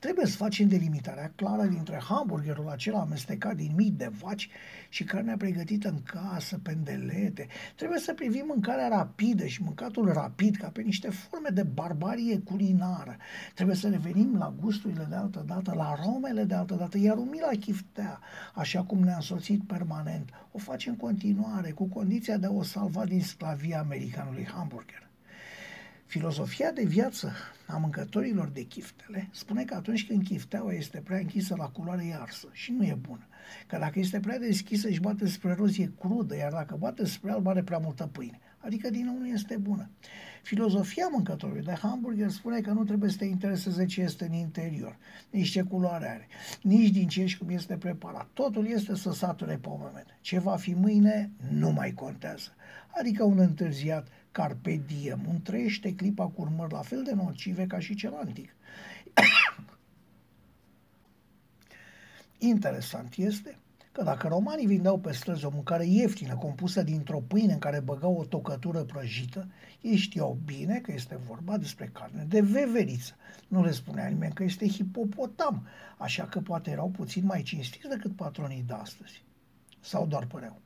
Trebuie 0.00 0.26
să 0.26 0.36
facem 0.36 0.68
delimitarea 0.68 1.32
clară 1.36 1.64
dintre 1.64 2.00
hamburgerul 2.08 2.68
acela 2.68 3.00
amestecat 3.00 3.56
din 3.56 3.72
mii 3.76 3.90
de 3.90 4.10
vaci 4.20 4.48
și 4.88 5.04
carnea 5.04 5.36
pregătită 5.36 5.88
în 5.88 6.02
casă, 6.02 6.58
pendelete. 6.62 7.46
Trebuie 7.76 7.98
să 7.98 8.14
privim 8.14 8.44
mâncarea 8.46 8.88
rapidă 8.88 9.46
și 9.46 9.62
mâncatul 9.62 10.12
rapid 10.12 10.56
ca 10.56 10.68
pe 10.68 10.82
niște 10.82 11.10
forme 11.10 11.48
de 11.48 11.62
barbarie 11.62 12.38
culinară. 12.38 13.16
Trebuie 13.54 13.76
să 13.76 13.88
revenim 13.88 14.36
la 14.36 14.54
gusturile 14.60 15.06
de 15.08 15.14
altă 15.14 15.44
dată, 15.46 15.74
la 15.74 15.88
aromele 15.88 16.44
de 16.44 16.54
altă 16.54 16.74
dată, 16.74 16.98
iar 16.98 17.16
umila 17.16 17.50
chiftea, 17.60 18.20
așa 18.54 18.82
cum 18.82 18.98
ne-a 18.98 19.14
însoțit 19.14 19.66
permanent, 19.66 20.30
o 20.52 20.58
face 20.58 20.88
în 20.88 20.96
continuare, 20.96 21.70
cu 21.70 21.84
condiția 21.84 22.36
de 22.36 22.46
a 22.46 22.50
o 22.50 22.62
salva 22.62 23.04
din 23.04 23.22
sclavia 23.22 23.80
americanului 23.80 24.48
hamburger. 24.54 25.09
Filozofia 26.10 26.70
de 26.70 26.84
viață 26.84 27.32
a 27.66 27.76
mâncătorilor 27.76 28.48
de 28.48 28.62
chiftele 28.62 29.28
spune 29.32 29.64
că 29.64 29.74
atunci 29.74 30.06
când 30.06 30.24
chifteaua 30.24 30.72
este 30.72 30.98
prea 30.98 31.18
închisă 31.18 31.54
la 31.58 31.68
culoare 31.68 32.06
e 32.06 32.14
arsă 32.14 32.48
și 32.52 32.72
nu 32.72 32.84
e 32.84 32.98
bună. 33.00 33.26
Că 33.66 33.76
dacă 33.78 33.98
este 33.98 34.20
prea 34.20 34.38
deschisă 34.38 34.88
își 34.88 35.00
bate 35.00 35.26
spre 35.26 35.54
roz 35.54 35.78
e 35.78 35.90
crudă, 36.00 36.36
iar 36.36 36.52
dacă 36.52 36.76
bate 36.78 37.04
spre 37.04 37.30
alb 37.30 37.46
are 37.46 37.62
prea 37.62 37.78
multă 37.78 38.06
pâine. 38.12 38.40
Adică 38.58 38.90
din 38.90 39.04
nou 39.04 39.18
nu 39.18 39.26
este 39.26 39.56
bună. 39.56 39.90
Filozofia 40.42 41.08
mâncătorului 41.12 41.62
de 41.62 41.72
hamburger 41.72 42.30
spune 42.30 42.60
că 42.60 42.70
nu 42.70 42.84
trebuie 42.84 43.10
să 43.10 43.16
te 43.16 43.24
intereseze 43.24 43.84
ce 43.86 44.00
este 44.00 44.24
în 44.24 44.32
interior, 44.32 44.98
nici 45.30 45.50
ce 45.50 45.62
culoare 45.62 46.08
are, 46.08 46.28
nici 46.62 46.90
din 46.90 47.08
ce 47.08 47.26
și 47.26 47.38
cum 47.38 47.48
este 47.48 47.76
preparat. 47.76 48.28
Totul 48.32 48.66
este 48.66 48.96
să 48.96 49.12
sature 49.12 49.56
pe 49.56 49.68
moment. 49.68 50.06
Ce 50.20 50.38
va 50.38 50.56
fi 50.56 50.74
mâine 50.74 51.30
nu 51.50 51.70
mai 51.70 51.92
contează. 51.92 52.48
Adică 52.98 53.24
un 53.24 53.38
întârziat 53.38 54.08
carpe 54.30 54.82
diem, 54.86 55.26
un 55.28 55.42
trăiește 55.42 55.94
clipa 55.94 56.26
cu 56.26 56.40
urmări 56.40 56.72
la 56.72 56.82
fel 56.82 57.02
de 57.02 57.12
nocive 57.12 57.66
ca 57.66 57.78
și 57.78 57.94
cel 57.94 58.14
antic. 58.14 58.54
Interesant 62.38 63.14
este 63.16 63.58
că 63.92 64.02
dacă 64.02 64.28
romanii 64.28 64.66
vindeau 64.66 64.98
pe 64.98 65.12
străzi 65.12 65.44
o 65.44 65.50
mâncare 65.50 65.86
ieftină, 65.86 66.36
compusă 66.36 66.82
dintr-o 66.82 67.20
pâine 67.20 67.52
în 67.52 67.58
care 67.58 67.80
băgau 67.80 68.16
o 68.16 68.24
tocătură 68.24 68.84
prăjită, 68.84 69.48
ei 69.80 69.96
știau 69.96 70.38
bine 70.44 70.78
că 70.78 70.92
este 70.92 71.16
vorba 71.16 71.58
despre 71.58 71.90
carne 71.92 72.24
de 72.28 72.40
veveriță. 72.40 73.14
Nu 73.48 73.64
le 73.64 73.70
spunea 73.70 74.08
nimeni 74.08 74.32
că 74.32 74.42
este 74.42 74.68
hipopotam, 74.68 75.66
așa 75.98 76.24
că 76.24 76.40
poate 76.40 76.70
erau 76.70 76.88
puțin 76.88 77.24
mai 77.24 77.42
cinstiți 77.42 77.88
decât 77.88 78.16
patronii 78.16 78.64
de 78.66 78.72
astăzi. 78.72 79.22
Sau 79.80 80.06
doar 80.06 80.26
păreau. 80.26 80.60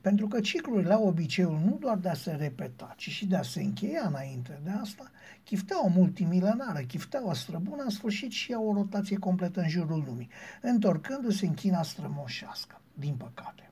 Pentru 0.00 0.28
că 0.28 0.40
ciclurile 0.40 0.92
au 0.92 1.06
obiceiul 1.06 1.60
nu 1.64 1.76
doar 1.80 1.96
de 1.96 2.08
a 2.08 2.14
se 2.14 2.32
repeta, 2.32 2.94
ci 2.96 3.08
și 3.08 3.26
de 3.26 3.36
a 3.36 3.42
se 3.42 3.62
încheia 3.62 4.06
înainte 4.06 4.60
de 4.64 4.70
asta, 4.70 5.10
chifteaua 5.44 5.88
multimilenară, 5.88 6.80
chifteaua 6.80 7.34
străbună, 7.34 7.84
a 7.86 7.90
sfârșit 7.90 8.30
și 8.30 8.52
ea 8.52 8.60
o 8.60 8.72
rotație 8.72 9.18
completă 9.18 9.60
în 9.60 9.68
jurul 9.68 10.04
lumii, 10.06 10.28
întorcându-se 10.62 11.46
în 11.46 11.54
China 11.54 11.82
strămoșească, 11.82 12.80
din 12.94 13.14
păcate. 13.14 13.70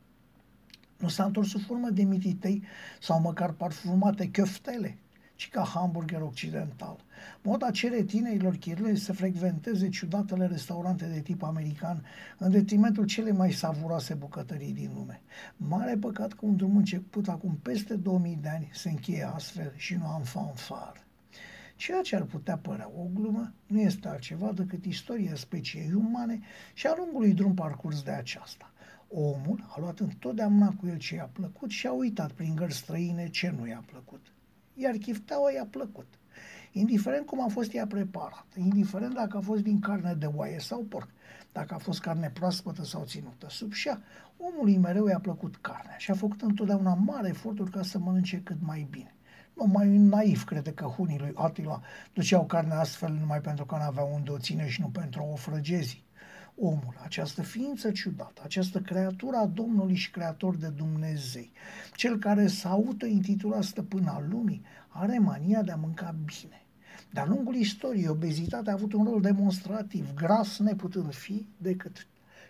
Nu 0.99 1.09
s-a 1.09 1.25
întors 1.25 1.49
sub 1.49 1.61
formă 1.61 1.91
de 1.91 2.03
mititei 2.03 2.63
sau 3.01 3.21
măcar 3.21 3.53
parfumate 3.53 4.27
chioftele, 4.27 4.99
ci 5.37 5.49
ca 5.49 5.63
hamburger 5.63 6.21
occidental. 6.23 7.05
Moda 7.43 7.71
cere 7.71 8.03
tinerilor 8.03 8.57
chirlezi 8.57 9.05
să 9.05 9.13
frecventeze 9.13 9.89
ciudatele 9.89 10.47
restaurante 10.47 11.05
de 11.07 11.21
tip 11.21 11.43
american 11.43 12.05
în 12.39 12.51
detrimentul 12.51 13.05
cele 13.05 13.33
mai 13.33 13.53
savuroase 13.53 14.15
bucătării 14.15 14.73
din 14.73 14.91
lume. 14.95 15.21
Mare 15.57 15.97
păcat 15.97 16.33
că 16.33 16.47
un 16.47 16.57
drum 16.57 16.77
început 16.77 17.29
acum 17.29 17.59
peste 17.63 17.95
2000 17.95 18.39
de 18.43 18.49
ani 18.49 18.71
se 18.73 18.91
încheie 18.91 19.31
astfel 19.35 19.73
și 19.77 19.95
nu 19.95 20.07
am 20.07 20.23
fanfar. 20.23 21.05
Ceea 21.77 22.01
ce 22.03 22.17
ar 22.17 22.23
putea 22.23 22.57
părea 22.57 22.91
o 22.97 23.07
glumă 23.15 23.53
nu 23.67 23.81
este 23.81 24.09
altceva 24.09 24.53
decât 24.53 24.85
istoria 24.85 25.35
speciei 25.35 25.93
umane 25.95 26.41
și 26.75 26.87
a 26.87 26.95
lungului 26.97 27.35
drum 27.35 27.55
parcurs 27.55 28.03
de 28.03 28.11
aceasta. 28.11 28.71
Omul 29.09 29.67
a 29.69 29.81
luat 29.81 29.99
întotdeauna 29.99 30.75
cu 30.81 30.87
el 30.87 30.99
ce 30.99 31.15
i-a 31.15 31.31
plăcut 31.33 31.71
și 31.71 31.87
a 31.87 31.93
uitat 31.93 32.33
prin 32.33 32.55
gări 32.55 32.75
străine 32.75 33.29
ce 33.29 33.55
nu 33.59 33.67
i-a 33.67 33.85
plăcut 33.87 34.36
iar 34.77 34.95
chifteaua 34.95 35.51
i-a 35.51 35.67
plăcut. 35.71 36.07
Indiferent 36.73 37.27
cum 37.27 37.43
a 37.43 37.49
fost 37.49 37.75
ea 37.75 37.87
preparată, 37.87 38.59
indiferent 38.59 39.15
dacă 39.15 39.37
a 39.37 39.41
fost 39.41 39.63
din 39.63 39.81
carne 39.81 40.15
de 40.15 40.27
oaie 40.27 40.59
sau 40.59 40.83
porc, 40.83 41.09
dacă 41.53 41.75
a 41.75 41.79
fost 41.79 42.01
carne 42.01 42.31
proaspătă 42.31 42.85
sau 42.85 43.05
ținută 43.05 43.47
sub 43.49 43.73
șa, 43.73 44.01
omului 44.37 44.77
mereu 44.77 45.07
i-a 45.07 45.19
plăcut 45.19 45.57
carnea 45.57 45.97
și 45.97 46.11
a 46.11 46.15
făcut 46.15 46.43
întotdeauna 46.43 46.95
mare 46.95 47.29
eforturi 47.29 47.71
ca 47.71 47.83
să 47.83 47.99
mănânce 47.99 48.41
cât 48.45 48.57
mai 48.61 48.87
bine. 48.91 49.15
Nu 49.55 49.65
mai 49.65 49.89
naiv 49.89 50.45
crede 50.45 50.73
că 50.73 50.85
hunii 50.85 51.19
lui 51.19 51.33
Atila 51.35 51.81
duceau 52.13 52.45
carnea 52.45 52.79
astfel 52.79 53.13
numai 53.13 53.41
pentru 53.41 53.65
că 53.65 53.77
nu 53.77 53.83
aveau 53.83 54.11
unde 54.15 54.31
o 54.31 54.39
ține 54.39 54.69
și 54.69 54.81
nu 54.81 54.89
pentru 54.89 55.29
o 55.33 55.35
frăgezi 55.35 56.05
omul, 56.59 57.01
această 57.03 57.43
ființă 57.43 57.91
ciudată, 57.91 58.41
această 58.45 58.81
creatură 58.81 59.37
a 59.37 59.47
Domnului 59.47 59.95
și 59.95 60.11
creator 60.11 60.57
de 60.57 60.69
Dumnezei, 60.69 61.53
cel 61.95 62.19
care 62.19 62.47
s-a 62.47 62.69
auto-intitulat 62.69 63.63
stăpân 63.63 64.07
al 64.07 64.27
lumii, 64.31 64.63
are 64.89 65.19
mania 65.19 65.63
de 65.63 65.71
a 65.71 65.77
mânca 65.77 66.15
bine. 66.25 66.65
De-a 67.11 67.27
lungul 67.27 67.55
istoriei, 67.55 68.09
obezitatea 68.09 68.73
a 68.73 68.75
avut 68.75 68.93
un 68.93 69.05
rol 69.05 69.21
demonstrativ, 69.21 70.15
gras 70.15 70.59
neputând 70.59 71.15
fi 71.15 71.47
decât 71.57 72.07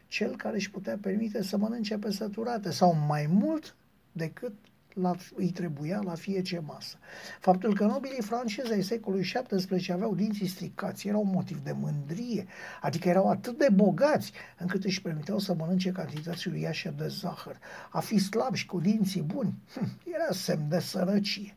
cel 0.09 0.37
care 0.37 0.57
își 0.57 0.71
putea 0.71 0.99
permite 1.01 1.43
să 1.43 1.57
mănânce 1.57 1.99
pe 1.99 2.11
săturate 2.11 2.71
sau 2.71 2.95
mai 3.07 3.27
mult 3.27 3.77
decât 4.13 4.55
la, 5.01 5.15
îi 5.35 5.51
trebuia 5.51 6.01
la 6.05 6.15
fiecare 6.15 6.65
masă. 6.67 6.97
Faptul 7.41 7.75
că 7.75 7.85
nobilii 7.85 8.23
francezi 8.23 8.73
ai 8.73 8.83
secolului 8.83 9.33
XVII 9.49 9.93
aveau 9.93 10.15
dinții 10.15 10.47
stricați 10.47 11.09
era 11.09 11.17
un 11.17 11.31
motiv 11.31 11.59
de 11.59 11.73
mândrie, 11.73 12.47
adică 12.81 13.09
erau 13.09 13.31
atât 13.31 13.59
de 13.59 13.69
bogați 13.73 14.33
încât 14.59 14.85
își 14.85 15.03
permiteau 15.03 15.39
să 15.39 15.55
mănânce 15.55 15.91
cantități 15.91 16.49
uriașe 16.49 16.95
de 16.97 17.07
zahăr. 17.09 17.59
A 17.91 18.01
fi 18.01 18.19
slab 18.19 18.55
și 18.55 18.67
cu 18.67 18.81
dinții 18.81 19.23
buni 19.23 19.55
hm, 19.75 19.99
era 20.15 20.33
semn 20.33 20.69
de 20.69 20.79
sărăcie. 20.79 21.57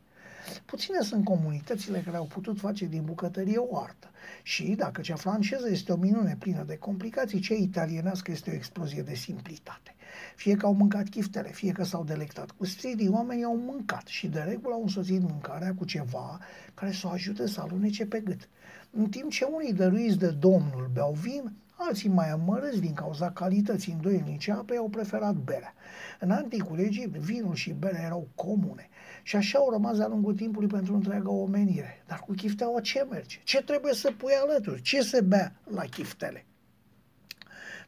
Puține 0.64 1.00
sunt 1.00 1.24
comunitățile 1.24 2.02
care 2.04 2.16
au 2.16 2.24
putut 2.24 2.58
face 2.58 2.86
din 2.86 3.04
bucătărie 3.04 3.58
o 3.58 3.78
artă. 3.78 4.10
Și 4.42 4.64
dacă 4.64 5.00
cea 5.00 5.16
franceză 5.16 5.70
este 5.70 5.92
o 5.92 5.96
minune 5.96 6.36
plină 6.38 6.62
de 6.62 6.76
complicații, 6.76 7.40
cea 7.40 7.54
italienească 7.54 8.30
este 8.30 8.50
o 8.50 8.54
explozie 8.54 9.02
de 9.02 9.14
simplitate. 9.14 9.94
Fie 10.36 10.54
că 10.56 10.66
au 10.66 10.74
mâncat 10.74 11.08
chiftele, 11.08 11.48
fie 11.48 11.72
că 11.72 11.84
s-au 11.84 12.04
delectat 12.04 12.50
cu 12.50 12.64
stridii, 12.64 13.08
oamenii 13.08 13.44
au 13.44 13.56
mâncat 13.56 14.06
și 14.06 14.28
de 14.28 14.40
regulă 14.40 14.74
au 14.74 14.82
însoțit 14.82 15.20
mâncarea 15.20 15.74
cu 15.74 15.84
ceva 15.84 16.38
care 16.74 16.92
să 16.92 17.06
o 17.06 17.10
ajute 17.10 17.46
să 17.46 17.60
alunece 17.60 18.06
pe 18.06 18.20
gât. 18.20 18.48
În 18.90 19.08
timp 19.08 19.30
ce 19.30 19.44
unii 19.44 19.72
dăruiți 19.72 20.18
de 20.18 20.30
Domnul 20.30 20.90
beau 20.92 21.12
vin, 21.12 21.52
alții 21.74 22.08
mai 22.08 22.30
amărâți 22.30 22.80
din 22.80 22.94
cauza 22.94 23.30
calității 23.30 23.92
îndoielnice 23.92 24.52
apei 24.52 24.76
au 24.76 24.88
preferat 24.88 25.34
berea. 25.34 25.74
În 26.20 26.30
anticul 26.30 26.78
Egipt, 26.78 27.16
vinul 27.16 27.54
și 27.54 27.72
berea 27.72 28.02
erau 28.02 28.28
comune 28.34 28.88
și 29.22 29.36
așa 29.36 29.58
au 29.58 29.70
rămas 29.70 29.96
de-a 29.96 30.06
lungul 30.06 30.34
timpului 30.34 30.68
pentru 30.68 30.94
întreaga 30.94 31.30
omenire. 31.30 32.04
Dar 32.06 32.18
cu 32.18 32.32
chifteaua 32.32 32.80
ce 32.80 33.06
merge? 33.10 33.40
Ce 33.44 33.62
trebuie 33.62 33.94
să 33.94 34.12
pui 34.16 34.32
alături? 34.32 34.82
Ce 34.82 35.02
se 35.02 35.20
bea 35.20 35.52
la 35.64 35.82
chiftele? 35.82 36.44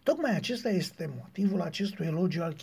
Tocmai 0.02 0.36
acesta 0.36 0.68
este 0.68 1.10
motivul 1.20 1.60
acestui 1.60 2.06
elogiu 2.06 2.42
al 2.42 2.56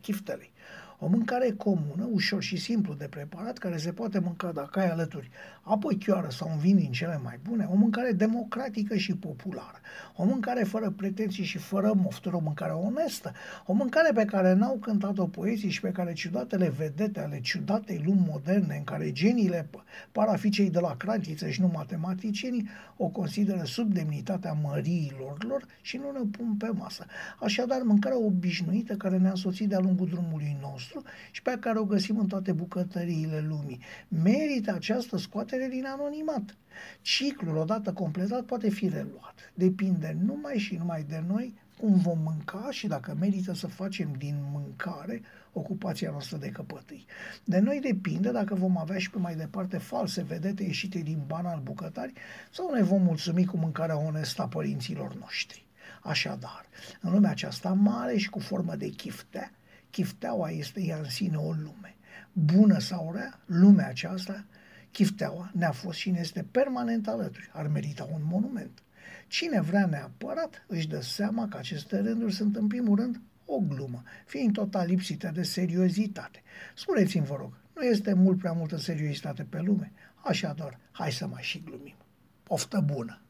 chiftelei. 0.00 0.52
O 1.00 1.06
mâncare 1.06 1.50
comună, 1.50 2.08
ușor 2.12 2.42
și 2.42 2.56
simplu 2.56 2.94
de 2.94 3.06
preparat, 3.08 3.58
care 3.58 3.76
se 3.76 3.92
poate 3.92 4.18
mânca 4.18 4.52
dacă 4.52 4.78
ai 4.78 4.90
alături 4.90 5.30
apoi 5.68 5.96
chioară 5.96 6.28
sau 6.30 6.48
un 6.50 6.58
vin 6.58 6.76
din 6.76 6.92
cele 6.92 7.20
mai 7.22 7.38
bune, 7.48 7.68
o 7.70 7.74
mâncare 7.74 8.12
democratică 8.12 8.96
și 8.96 9.16
populară, 9.16 9.80
o 10.16 10.24
mâncare 10.24 10.62
fără 10.62 10.90
pretenții 10.90 11.44
și 11.44 11.58
fără 11.58 11.92
mofturi, 11.94 12.34
o 12.34 12.38
mâncare 12.38 12.72
onestă, 12.72 13.32
o 13.66 13.72
mâncare 13.72 14.12
pe 14.14 14.24
care 14.24 14.52
n-au 14.52 14.76
cântat-o 14.76 15.26
poeții 15.26 15.70
și 15.70 15.80
pe 15.80 15.90
care 15.90 16.12
ciudatele 16.12 16.68
vedete 16.68 17.20
ale 17.20 17.40
ciudatei 17.40 18.02
lumi 18.04 18.26
moderne, 18.28 18.76
în 18.76 18.84
care 18.84 19.12
geniile 19.12 19.68
par 20.12 20.28
a 20.28 20.36
fi 20.36 20.50
cei 20.50 20.70
de 20.70 20.80
la 20.80 20.96
cratiță 20.96 21.48
și 21.48 21.60
nu 21.60 21.70
matematicienii, 21.74 22.68
o 22.96 23.08
consideră 23.08 23.62
sub 23.64 23.92
demnitatea 23.92 24.52
măriilor 24.62 25.44
lor 25.44 25.64
și 25.80 25.96
nu 25.96 26.10
ne 26.10 26.24
pun 26.30 26.54
pe 26.54 26.68
masă. 26.68 27.06
Așadar, 27.40 27.82
mâncarea 27.82 28.18
obișnuită 28.18 28.94
care 28.94 29.18
ne-a 29.18 29.30
însoțit 29.30 29.68
de-a 29.68 29.78
lungul 29.78 30.08
drumului 30.08 30.56
nostru 30.60 30.87
și 31.30 31.42
pe 31.42 31.56
care 31.60 31.78
o 31.78 31.84
găsim 31.84 32.18
în 32.18 32.26
toate 32.26 32.52
bucătăriile 32.52 33.44
lumii. 33.48 33.80
Merită 34.08 34.72
această 34.72 35.16
scoatere 35.16 35.68
din 35.70 35.84
anonimat. 35.86 36.56
Ciclul, 37.00 37.56
odată 37.56 37.92
completat, 37.92 38.44
poate 38.44 38.70
fi 38.70 38.88
reluat. 38.88 39.52
Depinde 39.54 40.16
numai 40.24 40.58
și 40.58 40.76
numai 40.76 41.02
de 41.08 41.22
noi 41.26 41.54
cum 41.78 41.94
vom 41.94 42.18
mânca 42.18 42.68
și 42.70 42.86
dacă 42.86 43.16
merită 43.20 43.54
să 43.54 43.66
facem 43.66 44.12
din 44.18 44.34
mâncare 44.52 45.22
ocupația 45.52 46.10
noastră 46.10 46.36
de 46.36 46.48
căpătâi. 46.48 47.06
De 47.44 47.58
noi 47.58 47.80
depinde 47.80 48.30
dacă 48.30 48.54
vom 48.54 48.78
avea 48.78 48.98
și 48.98 49.10
pe 49.10 49.18
mai 49.18 49.34
departe 49.34 49.78
false 49.78 50.22
vedete 50.22 50.62
ieșite 50.62 50.98
din 50.98 51.22
banal 51.26 51.60
bucătari 51.62 52.12
sau 52.50 52.74
ne 52.74 52.82
vom 52.82 53.02
mulțumi 53.02 53.44
cu 53.44 53.56
mâncarea 53.56 53.98
onestă 53.98 54.42
a 54.42 54.48
părinților 54.48 55.14
noștri. 55.14 55.66
Așadar, 56.02 56.66
în 57.00 57.12
lumea 57.12 57.30
aceasta 57.30 57.72
mare 57.72 58.16
și 58.16 58.30
cu 58.30 58.38
formă 58.38 58.74
de 58.74 58.88
chiftea, 58.88 59.52
chifteaua 59.90 60.50
este 60.50 60.80
ea 60.80 60.98
în 60.98 61.08
sine 61.08 61.36
o 61.36 61.52
lume. 61.52 61.96
Bună 62.32 62.78
sau 62.78 63.12
rea, 63.12 63.40
lumea 63.46 63.88
aceasta, 63.88 64.44
chifteaua 64.90 65.50
ne-a 65.54 65.70
fost 65.70 65.98
și 65.98 66.10
ne 66.10 66.18
este 66.18 66.46
permanent 66.50 67.08
alături. 67.08 67.50
Ar 67.52 67.66
merita 67.66 68.08
un 68.12 68.20
monument. 68.22 68.82
Cine 69.26 69.60
vrea 69.60 69.86
neapărat 69.86 70.64
își 70.66 70.88
dă 70.88 71.00
seama 71.00 71.48
că 71.48 71.56
aceste 71.56 72.00
rânduri 72.00 72.34
sunt 72.34 72.56
în 72.56 72.66
primul 72.66 72.96
rând 72.96 73.20
o 73.44 73.58
glumă, 73.58 74.02
fiind 74.26 74.52
total 74.52 74.86
lipsite 74.86 75.30
de 75.34 75.42
seriozitate. 75.42 76.42
Spuneți-mi, 76.74 77.26
vă 77.26 77.36
rog, 77.36 77.52
nu 77.74 77.82
este 77.82 78.12
mult 78.12 78.38
prea 78.38 78.52
multă 78.52 78.76
seriozitate 78.76 79.42
pe 79.42 79.60
lume? 79.60 79.92
Așadar, 80.14 80.78
hai 80.90 81.12
să 81.12 81.26
mai 81.26 81.42
și 81.42 81.62
glumim. 81.62 81.94
Poftă 82.42 82.80
bună! 82.80 83.20